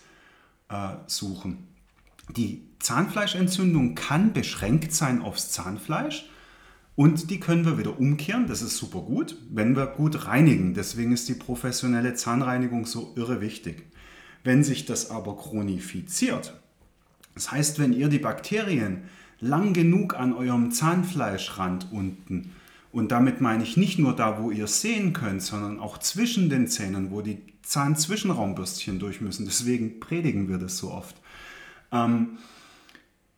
äh, 0.69 0.89
suchen. 1.05 1.67
Die 2.35 2.63
Zahnfleischentzündung 2.79 3.95
kann 3.95 4.33
beschränkt 4.33 4.93
sein 4.93 5.21
aufs 5.21 5.51
Zahnfleisch 5.51 6.29
und 6.95 7.29
die 7.29 7.39
können 7.39 7.65
wir 7.65 7.77
wieder 7.77 7.99
umkehren. 7.99 8.47
Das 8.47 8.61
ist 8.61 8.77
super 8.77 9.01
gut, 9.01 9.37
wenn 9.49 9.75
wir 9.75 9.87
gut 9.87 10.25
reinigen. 10.25 10.73
Deswegen 10.73 11.11
ist 11.11 11.29
die 11.29 11.35
professionelle 11.35 12.15
Zahnreinigung 12.15 12.85
so 12.85 13.13
irre 13.15 13.41
wichtig. 13.41 13.85
Wenn 14.43 14.63
sich 14.63 14.85
das 14.85 15.11
aber 15.11 15.37
chronifiziert, 15.37 16.59
das 17.37 17.51
heißt, 17.51 17.77
wenn 17.77 17.93
ihr 17.93 18.09
die 18.09 18.17
Bakterien 18.17 19.03
lang 19.39 19.73
genug 19.73 20.15
an 20.15 20.33
eurem 20.33 20.71
Zahnfleischrand 20.71 21.91
unten, 21.91 22.51
und 22.91 23.11
damit 23.11 23.41
meine 23.41 23.61
ich 23.61 23.77
nicht 23.77 23.99
nur 23.99 24.15
da, 24.15 24.41
wo 24.41 24.49
ihr 24.49 24.65
sehen 24.65 25.13
könnt, 25.13 25.43
sondern 25.43 25.79
auch 25.79 25.99
zwischen 25.99 26.49
den 26.49 26.67
Zähnen, 26.67 27.11
wo 27.11 27.21
die 27.21 27.43
Zahnzwischenraumbürstchen 27.61 28.97
durch 28.97 29.21
müssen. 29.21 29.45
Deswegen 29.45 29.99
predigen 29.99 30.49
wir 30.49 30.57
das 30.57 30.79
so 30.79 30.91
oft. 30.91 31.15
Ähm, 31.91 32.39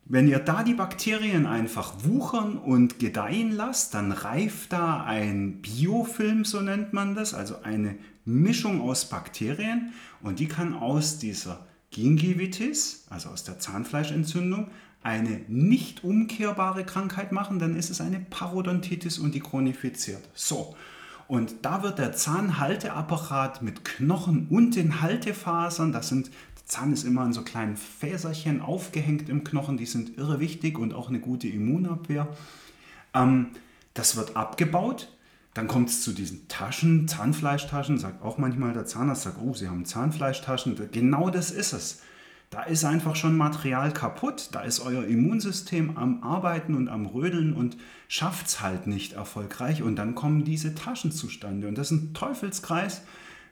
wenn 0.05 0.29
ihr 0.29 0.39
da 0.39 0.63
die 0.63 0.75
Bakterien 0.75 1.45
einfach 1.45 2.05
wuchern 2.05 2.57
und 2.57 2.99
gedeihen 2.99 3.51
lasst, 3.51 3.95
dann 3.95 4.13
reift 4.13 4.71
da 4.71 5.03
ein 5.03 5.61
Biofilm, 5.61 6.45
so 6.45 6.61
nennt 6.61 6.93
man 6.93 7.15
das, 7.15 7.33
also 7.33 7.61
eine 7.61 7.95
Mischung 8.23 8.79
aus 8.79 9.09
Bakterien 9.09 9.91
und 10.21 10.39
die 10.39 10.47
kann 10.47 10.73
aus 10.73 11.19
dieser 11.19 11.67
Gingivitis, 11.91 13.05
also 13.09 13.29
aus 13.29 13.43
der 13.43 13.59
Zahnfleischentzündung, 13.59 14.69
eine 15.01 15.41
nicht 15.47 16.03
umkehrbare 16.03 16.83
Krankheit 16.83 17.31
machen, 17.31 17.59
dann 17.59 17.75
ist 17.75 17.89
es 17.89 18.01
eine 18.01 18.19
Parodontitis 18.19 19.17
und 19.17 19.33
die 19.33 19.39
chronifiziert. 19.39 20.21
So, 20.33 20.75
und 21.27 21.57
da 21.61 21.83
wird 21.83 21.99
der 21.99 22.13
Zahnhalteapparat 22.13 23.61
mit 23.61 23.85
Knochen 23.85 24.47
und 24.49 24.75
den 24.75 25.01
Haltefasern, 25.01 25.91
das 25.91 26.09
sind, 26.09 26.27
der 26.27 26.65
Zahn 26.65 26.91
ist 26.91 27.03
immer 27.03 27.23
in 27.25 27.33
so 27.33 27.43
kleinen 27.43 27.77
Fäserchen 27.77 28.61
aufgehängt 28.61 29.29
im 29.29 29.43
Knochen, 29.43 29.77
die 29.77 29.85
sind 29.85 30.17
irre 30.17 30.39
wichtig 30.39 30.77
und 30.77 30.93
auch 30.93 31.07
eine 31.07 31.19
gute 31.19 31.47
Immunabwehr. 31.47 32.27
Ähm, 33.13 33.51
das 33.93 34.15
wird 34.15 34.35
abgebaut, 34.35 35.15
dann 35.59 35.67
kommt 35.67 35.89
es 35.89 36.03
zu 36.03 36.13
diesen 36.13 36.47
Taschen, 36.47 37.09
Zahnfleischtaschen, 37.09 37.97
sagt 37.97 38.23
auch 38.23 38.37
manchmal 38.37 38.71
der 38.71 38.85
Zahnarzt, 38.85 39.23
sagt, 39.23 39.41
oh, 39.43 39.53
Sie 39.53 39.67
haben 39.67 39.83
Zahnfleischtaschen. 39.83 40.77
Genau 40.93 41.29
das 41.29 41.51
ist 41.51 41.73
es. 41.73 42.01
da 42.49 42.63
ist 42.63 42.85
einfach 42.85 43.17
schon 43.17 43.35
Material 43.35 43.91
kaputt. 43.91 44.51
Da 44.53 44.61
ist 44.61 44.79
euer 44.79 45.03
Immunsystem 45.03 45.97
am 45.97 46.23
Arbeiten 46.23 46.75
und 46.75 46.87
am 46.87 47.07
Rödeln 47.07 47.51
und 47.51 47.75
schafft 48.07 48.47
es 48.47 48.61
halt 48.61 48.87
nicht 48.87 49.11
erfolgreich. 49.13 49.83
Und 49.83 49.97
dann 49.97 50.15
kommen 50.15 50.45
diese 50.45 50.75
Taschen 50.75 51.11
zustande. 51.11 51.67
Und 51.67 51.77
das 51.77 51.91
ist 51.91 52.03
ein 52.03 52.13
Teufelskreis, 52.13 53.01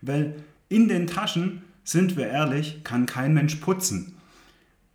weil 0.02 0.42
in 0.70 0.88
den 0.88 1.08
Taschen, 1.08 1.62
sind 1.84 2.16
wir 2.16 2.28
ehrlich, 2.28 2.86
kann 2.86 3.06
kein 3.06 3.34
Mensch 3.34 3.56
putzen. 3.56 4.16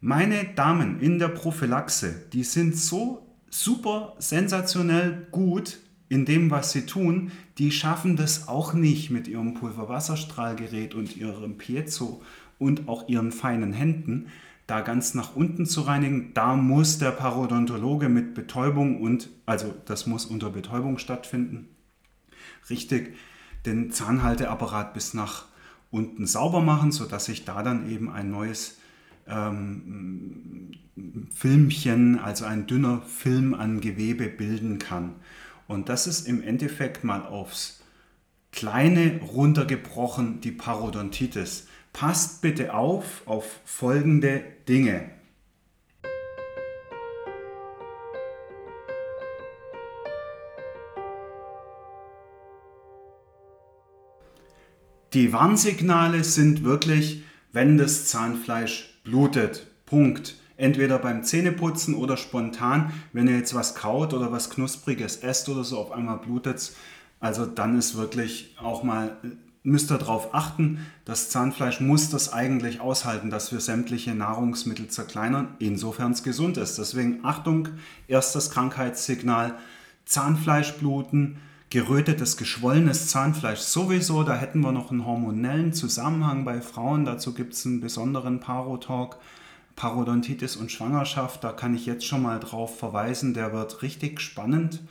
Meine 0.00 0.46
Damen 0.56 0.98
in 0.98 1.18
der 1.18 1.28
Prophylaxe, 1.28 2.22
die 2.32 2.44
sind 2.44 2.74
so 2.74 3.26
super 3.50 4.14
sensationell 4.18 5.26
gut 5.30 5.76
in 6.12 6.26
dem, 6.26 6.50
was 6.50 6.72
sie 6.72 6.84
tun, 6.84 7.32
die 7.56 7.72
schaffen 7.72 8.16
das 8.16 8.46
auch 8.46 8.74
nicht 8.74 9.08
mit 9.08 9.28
ihrem 9.28 9.54
Pulverwasserstrahlgerät 9.54 10.94
und 10.94 11.16
ihrem 11.16 11.56
Piezo 11.56 12.20
und 12.58 12.86
auch 12.86 13.08
ihren 13.08 13.32
feinen 13.32 13.72
Händen 13.72 14.26
da 14.66 14.82
ganz 14.82 15.14
nach 15.14 15.34
unten 15.36 15.64
zu 15.64 15.80
reinigen. 15.80 16.34
Da 16.34 16.54
muss 16.54 16.98
der 16.98 17.12
Parodontologe 17.12 18.10
mit 18.10 18.34
Betäubung 18.34 19.00
und, 19.00 19.30
also 19.46 19.74
das 19.86 20.06
muss 20.06 20.26
unter 20.26 20.50
Betäubung 20.50 20.98
stattfinden, 20.98 21.68
richtig 22.68 23.14
den 23.64 23.90
Zahnhalteapparat 23.90 24.92
bis 24.92 25.14
nach 25.14 25.46
unten 25.90 26.26
sauber 26.26 26.60
machen, 26.60 26.92
sodass 26.92 27.24
sich 27.24 27.46
da 27.46 27.62
dann 27.62 27.90
eben 27.90 28.10
ein 28.10 28.30
neues 28.30 28.76
ähm, 29.26 30.72
Filmchen, 31.34 32.18
also 32.18 32.44
ein 32.44 32.66
dünner 32.66 33.00
Film 33.00 33.54
an 33.54 33.80
Gewebe 33.80 34.28
bilden 34.28 34.78
kann. 34.78 35.14
Und 35.68 35.88
das 35.88 36.06
ist 36.06 36.26
im 36.26 36.42
Endeffekt 36.42 37.04
mal 37.04 37.22
aufs 37.22 37.80
Kleine 38.52 39.20
runtergebrochen 39.22 40.40
die 40.42 40.52
Parodontitis. 40.52 41.66
Passt 41.92 42.42
bitte 42.42 42.74
auf 42.74 43.22
auf 43.26 43.60
folgende 43.64 44.44
Dinge. 44.68 45.10
Die 55.14 55.32
Warnsignale 55.34 56.24
sind 56.24 56.64
wirklich, 56.64 57.22
wenn 57.52 57.76
das 57.76 58.06
Zahnfleisch 58.06 58.98
blutet. 59.04 59.66
Punkt. 59.84 60.41
Entweder 60.56 60.98
beim 60.98 61.24
Zähneputzen 61.24 61.94
oder 61.94 62.16
spontan, 62.16 62.92
wenn 63.12 63.28
ihr 63.28 63.36
jetzt 63.36 63.54
was 63.54 63.74
kaut 63.74 64.14
oder 64.14 64.32
was 64.32 64.50
Knuspriges 64.50 65.16
esst 65.16 65.48
oder 65.48 65.64
so, 65.64 65.78
auf 65.78 65.92
einmal 65.92 66.18
blutet 66.18 66.56
es. 66.56 66.76
Also 67.20 67.46
dann 67.46 67.78
ist 67.78 67.96
wirklich 67.96 68.56
auch 68.60 68.82
mal 68.82 69.16
müsst 69.64 69.90
ihr 69.90 69.98
darauf 69.98 70.34
achten, 70.34 70.86
das 71.04 71.30
Zahnfleisch 71.30 71.80
muss 71.80 72.10
das 72.10 72.32
eigentlich 72.32 72.80
aushalten, 72.80 73.30
dass 73.30 73.52
wir 73.52 73.60
sämtliche 73.60 74.14
Nahrungsmittel 74.14 74.88
zerkleinern, 74.88 75.54
insofern 75.58 76.12
es 76.12 76.22
gesund 76.22 76.56
ist. 76.56 76.78
Deswegen 76.78 77.20
Achtung, 77.24 77.68
erstes 78.08 78.50
Krankheitssignal, 78.50 79.54
Zahnfleischbluten, 80.04 81.38
gerötetes, 81.70 82.36
geschwollenes 82.36 83.08
Zahnfleisch 83.08 83.60
sowieso, 83.60 84.24
da 84.24 84.34
hätten 84.34 84.60
wir 84.60 84.72
noch 84.72 84.90
einen 84.90 85.06
hormonellen 85.06 85.72
Zusammenhang 85.72 86.44
bei 86.44 86.60
Frauen, 86.60 87.04
dazu 87.04 87.32
gibt 87.32 87.54
es 87.54 87.64
einen 87.64 87.80
besonderen 87.80 88.40
Parotalk, 88.40 89.16
Parodontitis 89.76 90.56
und 90.56 90.70
Schwangerschaft, 90.70 91.42
da 91.44 91.52
kann 91.52 91.74
ich 91.74 91.86
jetzt 91.86 92.06
schon 92.06 92.22
mal 92.22 92.40
drauf 92.40 92.78
verweisen, 92.78 93.34
der 93.34 93.52
wird 93.52 93.82
richtig 93.82 94.20
spannend. 94.20 94.82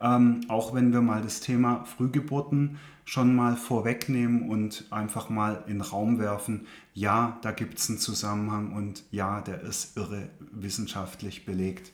Ähm, 0.00 0.42
auch 0.48 0.74
wenn 0.74 0.92
wir 0.92 1.00
mal 1.00 1.22
das 1.22 1.40
Thema 1.40 1.84
Frühgeburten 1.84 2.78
schon 3.04 3.34
mal 3.34 3.56
vorwegnehmen 3.56 4.48
und 4.48 4.84
einfach 4.90 5.28
mal 5.28 5.64
in 5.66 5.80
Raum 5.80 6.18
werfen, 6.18 6.66
ja, 6.94 7.38
da 7.42 7.50
gibt 7.50 7.78
es 7.78 7.88
einen 7.88 7.98
Zusammenhang 7.98 8.72
und 8.72 9.02
ja, 9.10 9.40
der 9.40 9.62
ist 9.62 9.96
irre 9.96 10.28
wissenschaftlich 10.52 11.44
belegt. 11.44 11.92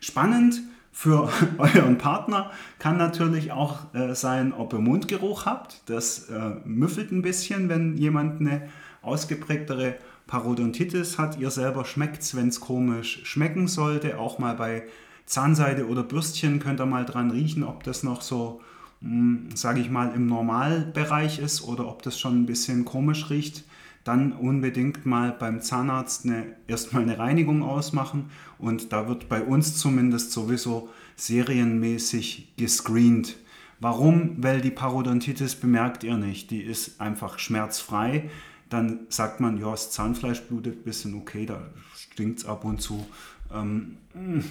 Spannend 0.00 0.60
für 0.92 1.30
euren 1.58 1.96
Partner 1.96 2.50
kann 2.78 2.96
natürlich 2.96 3.52
auch 3.52 3.94
äh, 3.94 4.14
sein, 4.14 4.52
ob 4.52 4.72
ihr 4.72 4.80
Mundgeruch 4.80 5.46
habt. 5.46 5.88
Das 5.88 6.28
äh, 6.28 6.56
müffelt 6.64 7.12
ein 7.12 7.22
bisschen, 7.22 7.68
wenn 7.68 7.96
jemand 7.96 8.40
eine 8.40 8.68
ausgeprägtere 9.00 9.94
Parodontitis 10.28 11.18
hat. 11.18 11.40
Ihr 11.40 11.50
selber 11.50 11.84
schmeckt 11.84 12.22
es, 12.22 12.36
wenn 12.36 12.48
es 12.48 12.60
komisch 12.60 13.20
schmecken 13.24 13.66
sollte, 13.66 14.18
auch 14.18 14.38
mal 14.38 14.54
bei 14.54 14.84
Zahnseide 15.26 15.88
oder 15.88 16.04
Bürstchen 16.04 16.60
könnt 16.60 16.80
ihr 16.80 16.86
mal 16.86 17.04
dran 17.04 17.30
riechen, 17.32 17.64
ob 17.64 17.82
das 17.82 18.02
noch 18.02 18.22
so, 18.22 18.60
hm, 19.02 19.48
sage 19.54 19.80
ich 19.80 19.90
mal, 19.90 20.14
im 20.14 20.26
Normalbereich 20.26 21.40
ist 21.40 21.62
oder 21.62 21.88
ob 21.88 22.02
das 22.02 22.18
schon 22.18 22.42
ein 22.42 22.46
bisschen 22.46 22.84
komisch 22.84 23.28
riecht. 23.28 23.64
Dann 24.04 24.32
unbedingt 24.32 25.04
mal 25.04 25.32
beim 25.32 25.60
Zahnarzt 25.60 26.24
eine, 26.24 26.56
erstmal 26.66 27.02
eine 27.02 27.18
Reinigung 27.18 27.62
ausmachen 27.62 28.30
und 28.58 28.92
da 28.92 29.08
wird 29.08 29.28
bei 29.28 29.42
uns 29.42 29.76
zumindest 29.76 30.32
sowieso 30.32 30.88
serienmäßig 31.16 32.54
gescreent. 32.56 33.36
Warum? 33.80 34.36
Weil 34.38 34.60
die 34.60 34.70
Parodontitis 34.70 35.56
bemerkt 35.56 36.04
ihr 36.04 36.16
nicht. 36.16 36.50
Die 36.50 36.62
ist 36.62 37.00
einfach 37.00 37.38
schmerzfrei. 37.38 38.30
Dann 38.68 39.06
sagt 39.08 39.40
man, 39.40 39.58
ja, 39.58 39.70
das 39.70 39.90
Zahnfleisch 39.90 40.42
blutet 40.42 40.80
ein 40.80 40.82
bisschen, 40.84 41.14
okay, 41.14 41.46
da 41.46 41.68
stinkt 41.94 42.40
es 42.40 42.44
ab 42.46 42.64
und 42.64 42.80
zu. 42.80 43.06
Ähm, 43.52 43.96
hm 44.12 44.44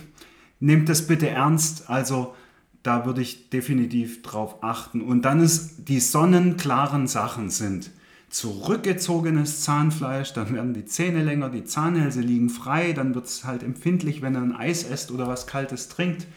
nehmt 0.60 0.89
das 0.89 1.08
bitte 1.08 1.30
ernst. 1.30 1.89
Also 1.89 2.36
da 2.84 3.06
würde 3.06 3.21
ich 3.21 3.49
definitiv 3.49 4.21
drauf 4.21 4.63
achten. 4.63 5.01
Und 5.01 5.23
dann 5.23 5.41
ist 5.41 5.88
die 5.88 5.99
sonnenklaren 5.99 7.08
Sachen 7.08 7.49
sind 7.49 7.91
zurückgezogenes 8.30 9.62
Zahnfleisch, 9.62 10.34
dann 10.34 10.53
werden 10.53 10.73
die 10.73 10.84
Zähne 10.84 11.23
länger, 11.23 11.49
die 11.49 11.63
Zahnhälse 11.63 12.19
liegen 12.19 12.49
frei, 12.49 12.91
dann 12.91 13.15
wird 13.15 13.25
es 13.25 13.45
halt 13.45 13.63
empfindlich, 13.63 14.21
wenn 14.21 14.36
er 14.36 14.41
ein 14.41 14.53
Eis 14.53 14.84
esst 14.84 15.12
oder 15.12 15.30
was 15.30 15.47
Kaltes 15.47 15.88
trinkt. 15.88 16.27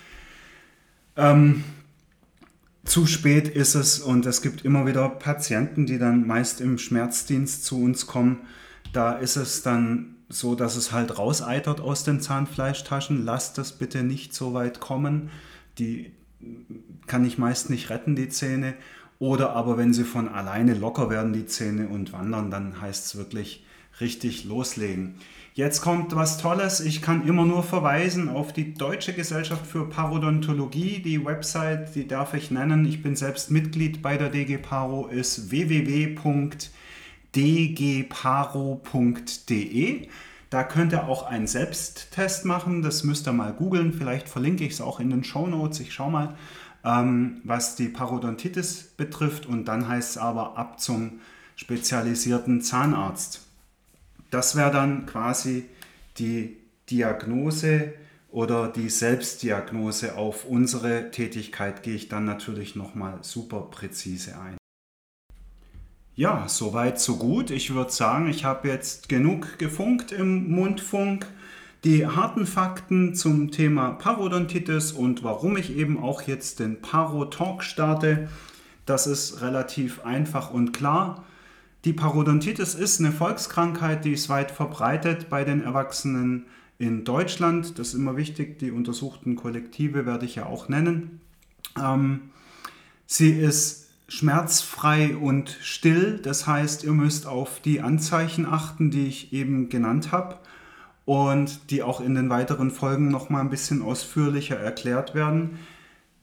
Ähm, 1.16 1.64
zu 2.90 3.06
spät 3.06 3.48
ist 3.48 3.76
es 3.76 4.00
und 4.00 4.26
es 4.26 4.42
gibt 4.42 4.64
immer 4.64 4.86
wieder 4.86 5.08
Patienten, 5.08 5.86
die 5.86 5.98
dann 5.98 6.26
meist 6.26 6.60
im 6.60 6.76
Schmerzdienst 6.76 7.64
zu 7.64 7.80
uns 7.80 8.06
kommen. 8.06 8.40
Da 8.92 9.12
ist 9.12 9.36
es 9.36 9.62
dann 9.62 10.16
so 10.30 10.54
dass 10.54 10.76
es 10.76 10.92
halt 10.92 11.18
rauseitert 11.18 11.80
aus 11.80 12.04
den 12.04 12.20
Zahnfleischtaschen. 12.20 13.24
Lasst 13.24 13.58
das 13.58 13.72
bitte 13.72 14.04
nicht 14.04 14.32
so 14.32 14.54
weit 14.54 14.80
kommen. 14.80 15.30
Die 15.78 16.12
kann 17.06 17.24
ich 17.24 17.36
meist 17.36 17.68
nicht 17.68 17.90
retten, 17.90 18.16
die 18.16 18.28
Zähne. 18.28 18.74
Oder 19.18 19.50
aber 19.50 19.76
wenn 19.76 19.92
sie 19.92 20.04
von 20.04 20.28
alleine 20.28 20.74
locker 20.74 21.10
werden, 21.10 21.32
die 21.32 21.46
Zähne 21.46 21.88
und 21.88 22.12
wandern, 22.12 22.50
dann 22.50 22.80
heißt 22.80 23.06
es 23.06 23.16
wirklich 23.16 23.66
richtig 24.00 24.44
loslegen. 24.44 25.16
Jetzt 25.54 25.82
kommt 25.82 26.14
was 26.14 26.38
Tolles. 26.38 26.80
Ich 26.80 27.02
kann 27.02 27.26
immer 27.26 27.44
nur 27.44 27.62
verweisen 27.62 28.28
auf 28.28 28.52
die 28.52 28.74
Deutsche 28.74 29.12
Gesellschaft 29.12 29.66
für 29.66 29.88
Parodontologie. 29.88 31.00
Die 31.00 31.24
Website, 31.24 31.94
die 31.94 32.06
darf 32.06 32.34
ich 32.34 32.50
nennen. 32.50 32.86
Ich 32.86 33.02
bin 33.02 33.16
selbst 33.16 33.50
Mitglied 33.50 34.00
bei 34.00 34.16
der 34.16 34.30
DG 34.30 34.58
Paro, 34.58 35.08
ist 35.08 35.50
www 35.50 36.16
dgparo.de. 37.34 38.78
Da 40.50 40.64
könnt 40.64 40.92
ihr 40.92 41.06
auch 41.06 41.22
einen 41.24 41.46
Selbsttest 41.46 42.44
machen. 42.44 42.82
Das 42.82 43.04
müsst 43.04 43.28
ihr 43.28 43.32
mal 43.32 43.52
googeln. 43.52 43.92
Vielleicht 43.92 44.28
verlinke 44.28 44.64
ich 44.64 44.72
es 44.72 44.80
auch 44.80 44.98
in 44.98 45.10
den 45.10 45.22
Show 45.22 45.46
Notes. 45.46 45.78
Ich 45.80 45.92
schaue 45.94 46.10
mal, 46.10 46.34
ähm, 46.84 47.40
was 47.44 47.76
die 47.76 47.88
Parodontitis 47.88 48.94
betrifft. 48.96 49.46
Und 49.46 49.66
dann 49.66 49.86
heißt 49.86 50.10
es 50.10 50.18
aber 50.18 50.58
ab 50.58 50.80
zum 50.80 51.20
spezialisierten 51.54 52.62
Zahnarzt. 52.62 53.46
Das 54.30 54.56
wäre 54.56 54.70
dann 54.70 55.06
quasi 55.06 55.66
die 56.18 56.56
Diagnose 56.88 57.92
oder 58.30 58.68
die 58.68 58.88
Selbstdiagnose 58.88 60.16
auf 60.16 60.44
unsere 60.44 61.10
Tätigkeit 61.10 61.82
gehe 61.82 61.96
ich 61.96 62.08
dann 62.08 62.24
natürlich 62.24 62.76
nochmal 62.76 63.18
super 63.22 63.62
präzise 63.70 64.38
ein. 64.40 64.56
Ja, 66.14 66.46
soweit, 66.48 67.00
so 67.00 67.16
gut. 67.16 67.50
Ich 67.50 67.74
würde 67.74 67.90
sagen, 67.90 68.28
ich 68.28 68.44
habe 68.44 68.68
jetzt 68.68 69.08
genug 69.08 69.58
gefunkt 69.58 70.12
im 70.12 70.50
Mundfunk. 70.50 71.26
Die 71.82 72.06
harten 72.06 72.46
Fakten 72.46 73.14
zum 73.14 73.50
Thema 73.50 73.92
Parodontitis 73.92 74.92
und 74.92 75.24
warum 75.24 75.56
ich 75.56 75.74
eben 75.74 75.98
auch 75.98 76.22
jetzt 76.22 76.60
den 76.60 76.82
Paro-Talk 76.82 77.64
starte, 77.64 78.28
das 78.84 79.06
ist 79.06 79.40
relativ 79.40 80.04
einfach 80.04 80.50
und 80.50 80.72
klar. 80.72 81.24
Die 81.84 81.92
Parodontitis 81.94 82.74
ist 82.74 83.00
eine 83.00 83.10
Volkskrankheit, 83.10 84.04
die 84.04 84.12
ist 84.12 84.28
weit 84.28 84.50
verbreitet 84.50 85.30
bei 85.30 85.44
den 85.44 85.62
Erwachsenen 85.62 86.46
in 86.78 87.04
Deutschland. 87.04 87.78
Das 87.78 87.88
ist 87.88 87.94
immer 87.94 88.16
wichtig, 88.16 88.58
die 88.58 88.70
untersuchten 88.70 89.36
Kollektive 89.36 90.04
werde 90.04 90.26
ich 90.26 90.34
ja 90.34 90.46
auch 90.46 90.68
nennen. 90.68 91.20
Ähm, 91.78 92.30
sie 93.06 93.30
ist 93.30 93.88
schmerzfrei 94.08 95.16
und 95.16 95.56
still. 95.62 96.18
Das 96.22 96.46
heißt, 96.46 96.84
ihr 96.84 96.92
müsst 96.92 97.26
auf 97.26 97.60
die 97.60 97.80
Anzeichen 97.80 98.44
achten, 98.44 98.90
die 98.90 99.06
ich 99.06 99.32
eben 99.32 99.68
genannt 99.68 100.12
habe 100.12 100.36
und 101.06 101.70
die 101.70 101.82
auch 101.82 102.00
in 102.00 102.14
den 102.14 102.28
weiteren 102.28 102.70
Folgen 102.70 103.08
noch 103.08 103.30
mal 103.30 103.40
ein 103.40 103.50
bisschen 103.50 103.82
ausführlicher 103.82 104.56
erklärt 104.56 105.14
werden. 105.14 105.58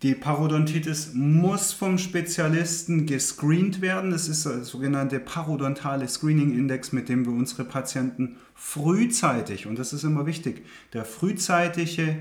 Die 0.03 0.13
Parodontitis 0.13 1.13
muss 1.15 1.73
vom 1.73 1.97
Spezialisten 1.97 3.07
gescreent 3.07 3.81
werden. 3.81 4.11
Das 4.11 4.27
ist 4.27 4.45
der 4.45 4.63
sogenannte 4.63 5.19
parodontale 5.19 6.07
Screening 6.07 6.55
Index, 6.55 6.91
mit 6.91 7.09
dem 7.09 7.25
wir 7.25 7.33
unsere 7.33 7.63
Patienten 7.63 8.35
frühzeitig, 8.53 9.65
und 9.65 9.79
das 9.79 9.93
ist 9.93 10.03
immer 10.03 10.27
wichtig, 10.27 10.63
der 10.93 11.03
frühzeitige 11.03 12.19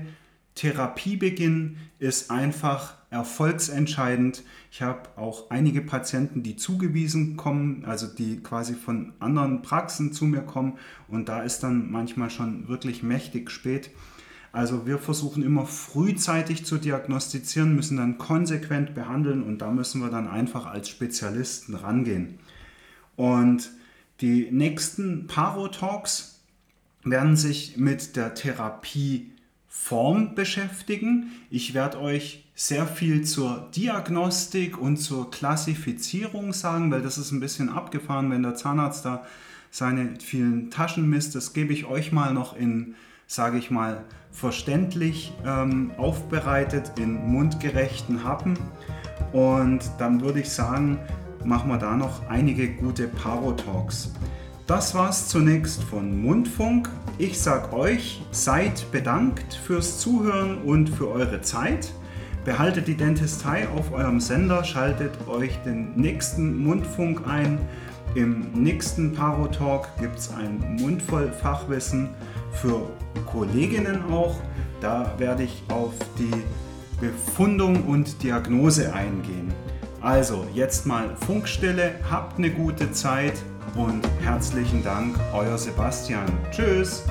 Therapiebeginn 0.55 1.77
ist 1.99 2.31
einfach 2.31 2.95
erfolgsentscheidend. 3.11 4.43
Ich 4.71 4.81
habe 4.81 5.09
auch 5.15 5.51
einige 5.51 5.81
Patienten, 5.81 6.41
die 6.41 6.55
zugewiesen 6.55 7.37
kommen, 7.37 7.85
also 7.85 8.07
die 8.07 8.41
quasi 8.41 8.73
von 8.73 9.13
anderen 9.19 9.61
Praxen 9.61 10.13
zu 10.13 10.25
mir 10.25 10.41
kommen 10.41 10.79
und 11.07 11.29
da 11.29 11.43
ist 11.43 11.59
dann 11.59 11.91
manchmal 11.91 12.31
schon 12.31 12.67
wirklich 12.67 13.03
mächtig 13.03 13.51
spät. 13.51 13.91
Also 14.57 14.87
wir 14.87 14.97
versuchen 14.97 15.43
immer 15.43 15.67
frühzeitig 15.67 16.65
zu 16.65 16.79
diagnostizieren, 16.79 17.75
müssen 17.75 17.97
dann 17.97 18.17
konsequent 18.17 18.95
behandeln 18.95 19.43
und 19.43 19.59
da 19.59 19.69
müssen 19.69 20.01
wir 20.01 20.09
dann 20.09 20.27
einfach 20.27 20.65
als 20.65 20.89
Spezialisten 20.89 21.75
rangehen. 21.75 22.39
Und 23.15 23.69
die 24.19 24.49
nächsten 24.49 25.27
Paro-Talks 25.27 26.39
werden 27.03 27.35
sich 27.35 27.77
mit 27.77 28.15
der 28.15 28.33
Therapieform 28.33 30.33
beschäftigen. 30.33 31.33
Ich 31.51 31.75
werde 31.75 32.01
euch 32.01 32.43
sehr 32.55 32.87
viel 32.87 33.25
zur 33.25 33.69
Diagnostik 33.75 34.79
und 34.79 34.97
zur 34.97 35.29
Klassifizierung 35.29 36.51
sagen, 36.51 36.89
weil 36.89 37.03
das 37.03 37.19
ist 37.19 37.31
ein 37.31 37.41
bisschen 37.41 37.69
abgefahren, 37.69 38.31
wenn 38.31 38.41
der 38.41 38.55
Zahnarzt 38.55 39.05
da 39.05 39.23
seine 39.69 40.15
vielen 40.19 40.71
Taschen 40.71 41.07
misst. 41.07 41.35
Das 41.35 41.53
gebe 41.53 41.73
ich 41.73 41.85
euch 41.85 42.11
mal 42.11 42.33
noch 42.33 42.57
in 42.57 42.95
sage 43.27 43.57
ich 43.57 43.69
mal, 43.69 44.03
verständlich 44.31 45.33
ähm, 45.45 45.91
aufbereitet 45.97 46.93
in 46.97 47.27
mundgerechten 47.27 48.23
Happen. 48.23 48.57
Und 49.33 49.81
dann 49.99 50.21
würde 50.21 50.39
ich 50.39 50.49
sagen, 50.49 50.99
machen 51.43 51.69
wir 51.69 51.77
da 51.77 51.95
noch 51.95 52.27
einige 52.29 52.69
gute 52.69 53.07
Paro-Talks. 53.07 54.13
Das 54.65 54.95
war's 54.95 55.27
zunächst 55.27 55.83
von 55.83 56.21
Mundfunk. 56.21 56.89
Ich 57.17 57.39
sag 57.39 57.73
euch, 57.73 58.21
seid 58.31 58.91
bedankt 58.91 59.53
fürs 59.53 59.99
Zuhören 59.99 60.57
und 60.59 60.89
für 60.89 61.09
eure 61.09 61.41
Zeit. 61.41 61.91
Behaltet 62.45 62.87
die 62.87 62.95
Dentistei 62.95 63.67
auf 63.69 63.91
eurem 63.91 64.21
Sender, 64.21 64.63
schaltet 64.63 65.27
euch 65.27 65.57
den 65.63 65.95
nächsten 65.95 66.63
Mundfunk 66.63 67.27
ein. 67.27 67.59
Im 68.15 68.51
nächsten 68.53 69.13
Paro-Talk 69.13 69.89
gibt 69.99 70.17
es 70.17 70.33
ein 70.33 70.77
Mundvoll 70.79 71.31
Fachwissen 71.31 72.09
für 72.53 72.81
Kolleginnen 73.25 74.03
auch. 74.11 74.35
Da 74.81 75.13
werde 75.17 75.43
ich 75.43 75.63
auf 75.69 75.93
die 76.17 76.43
Befundung 76.99 77.83
und 77.85 78.21
Diagnose 78.23 78.93
eingehen. 78.93 79.51
Also 80.01 80.45
jetzt 80.53 80.85
mal 80.85 81.15
Funkstille, 81.25 81.95
habt 82.09 82.37
eine 82.37 82.51
gute 82.51 82.91
Zeit 82.91 83.33
und 83.75 84.07
herzlichen 84.21 84.83
Dank, 84.83 85.17
euer 85.33 85.57
Sebastian. 85.57 86.25
Tschüss! 86.51 87.03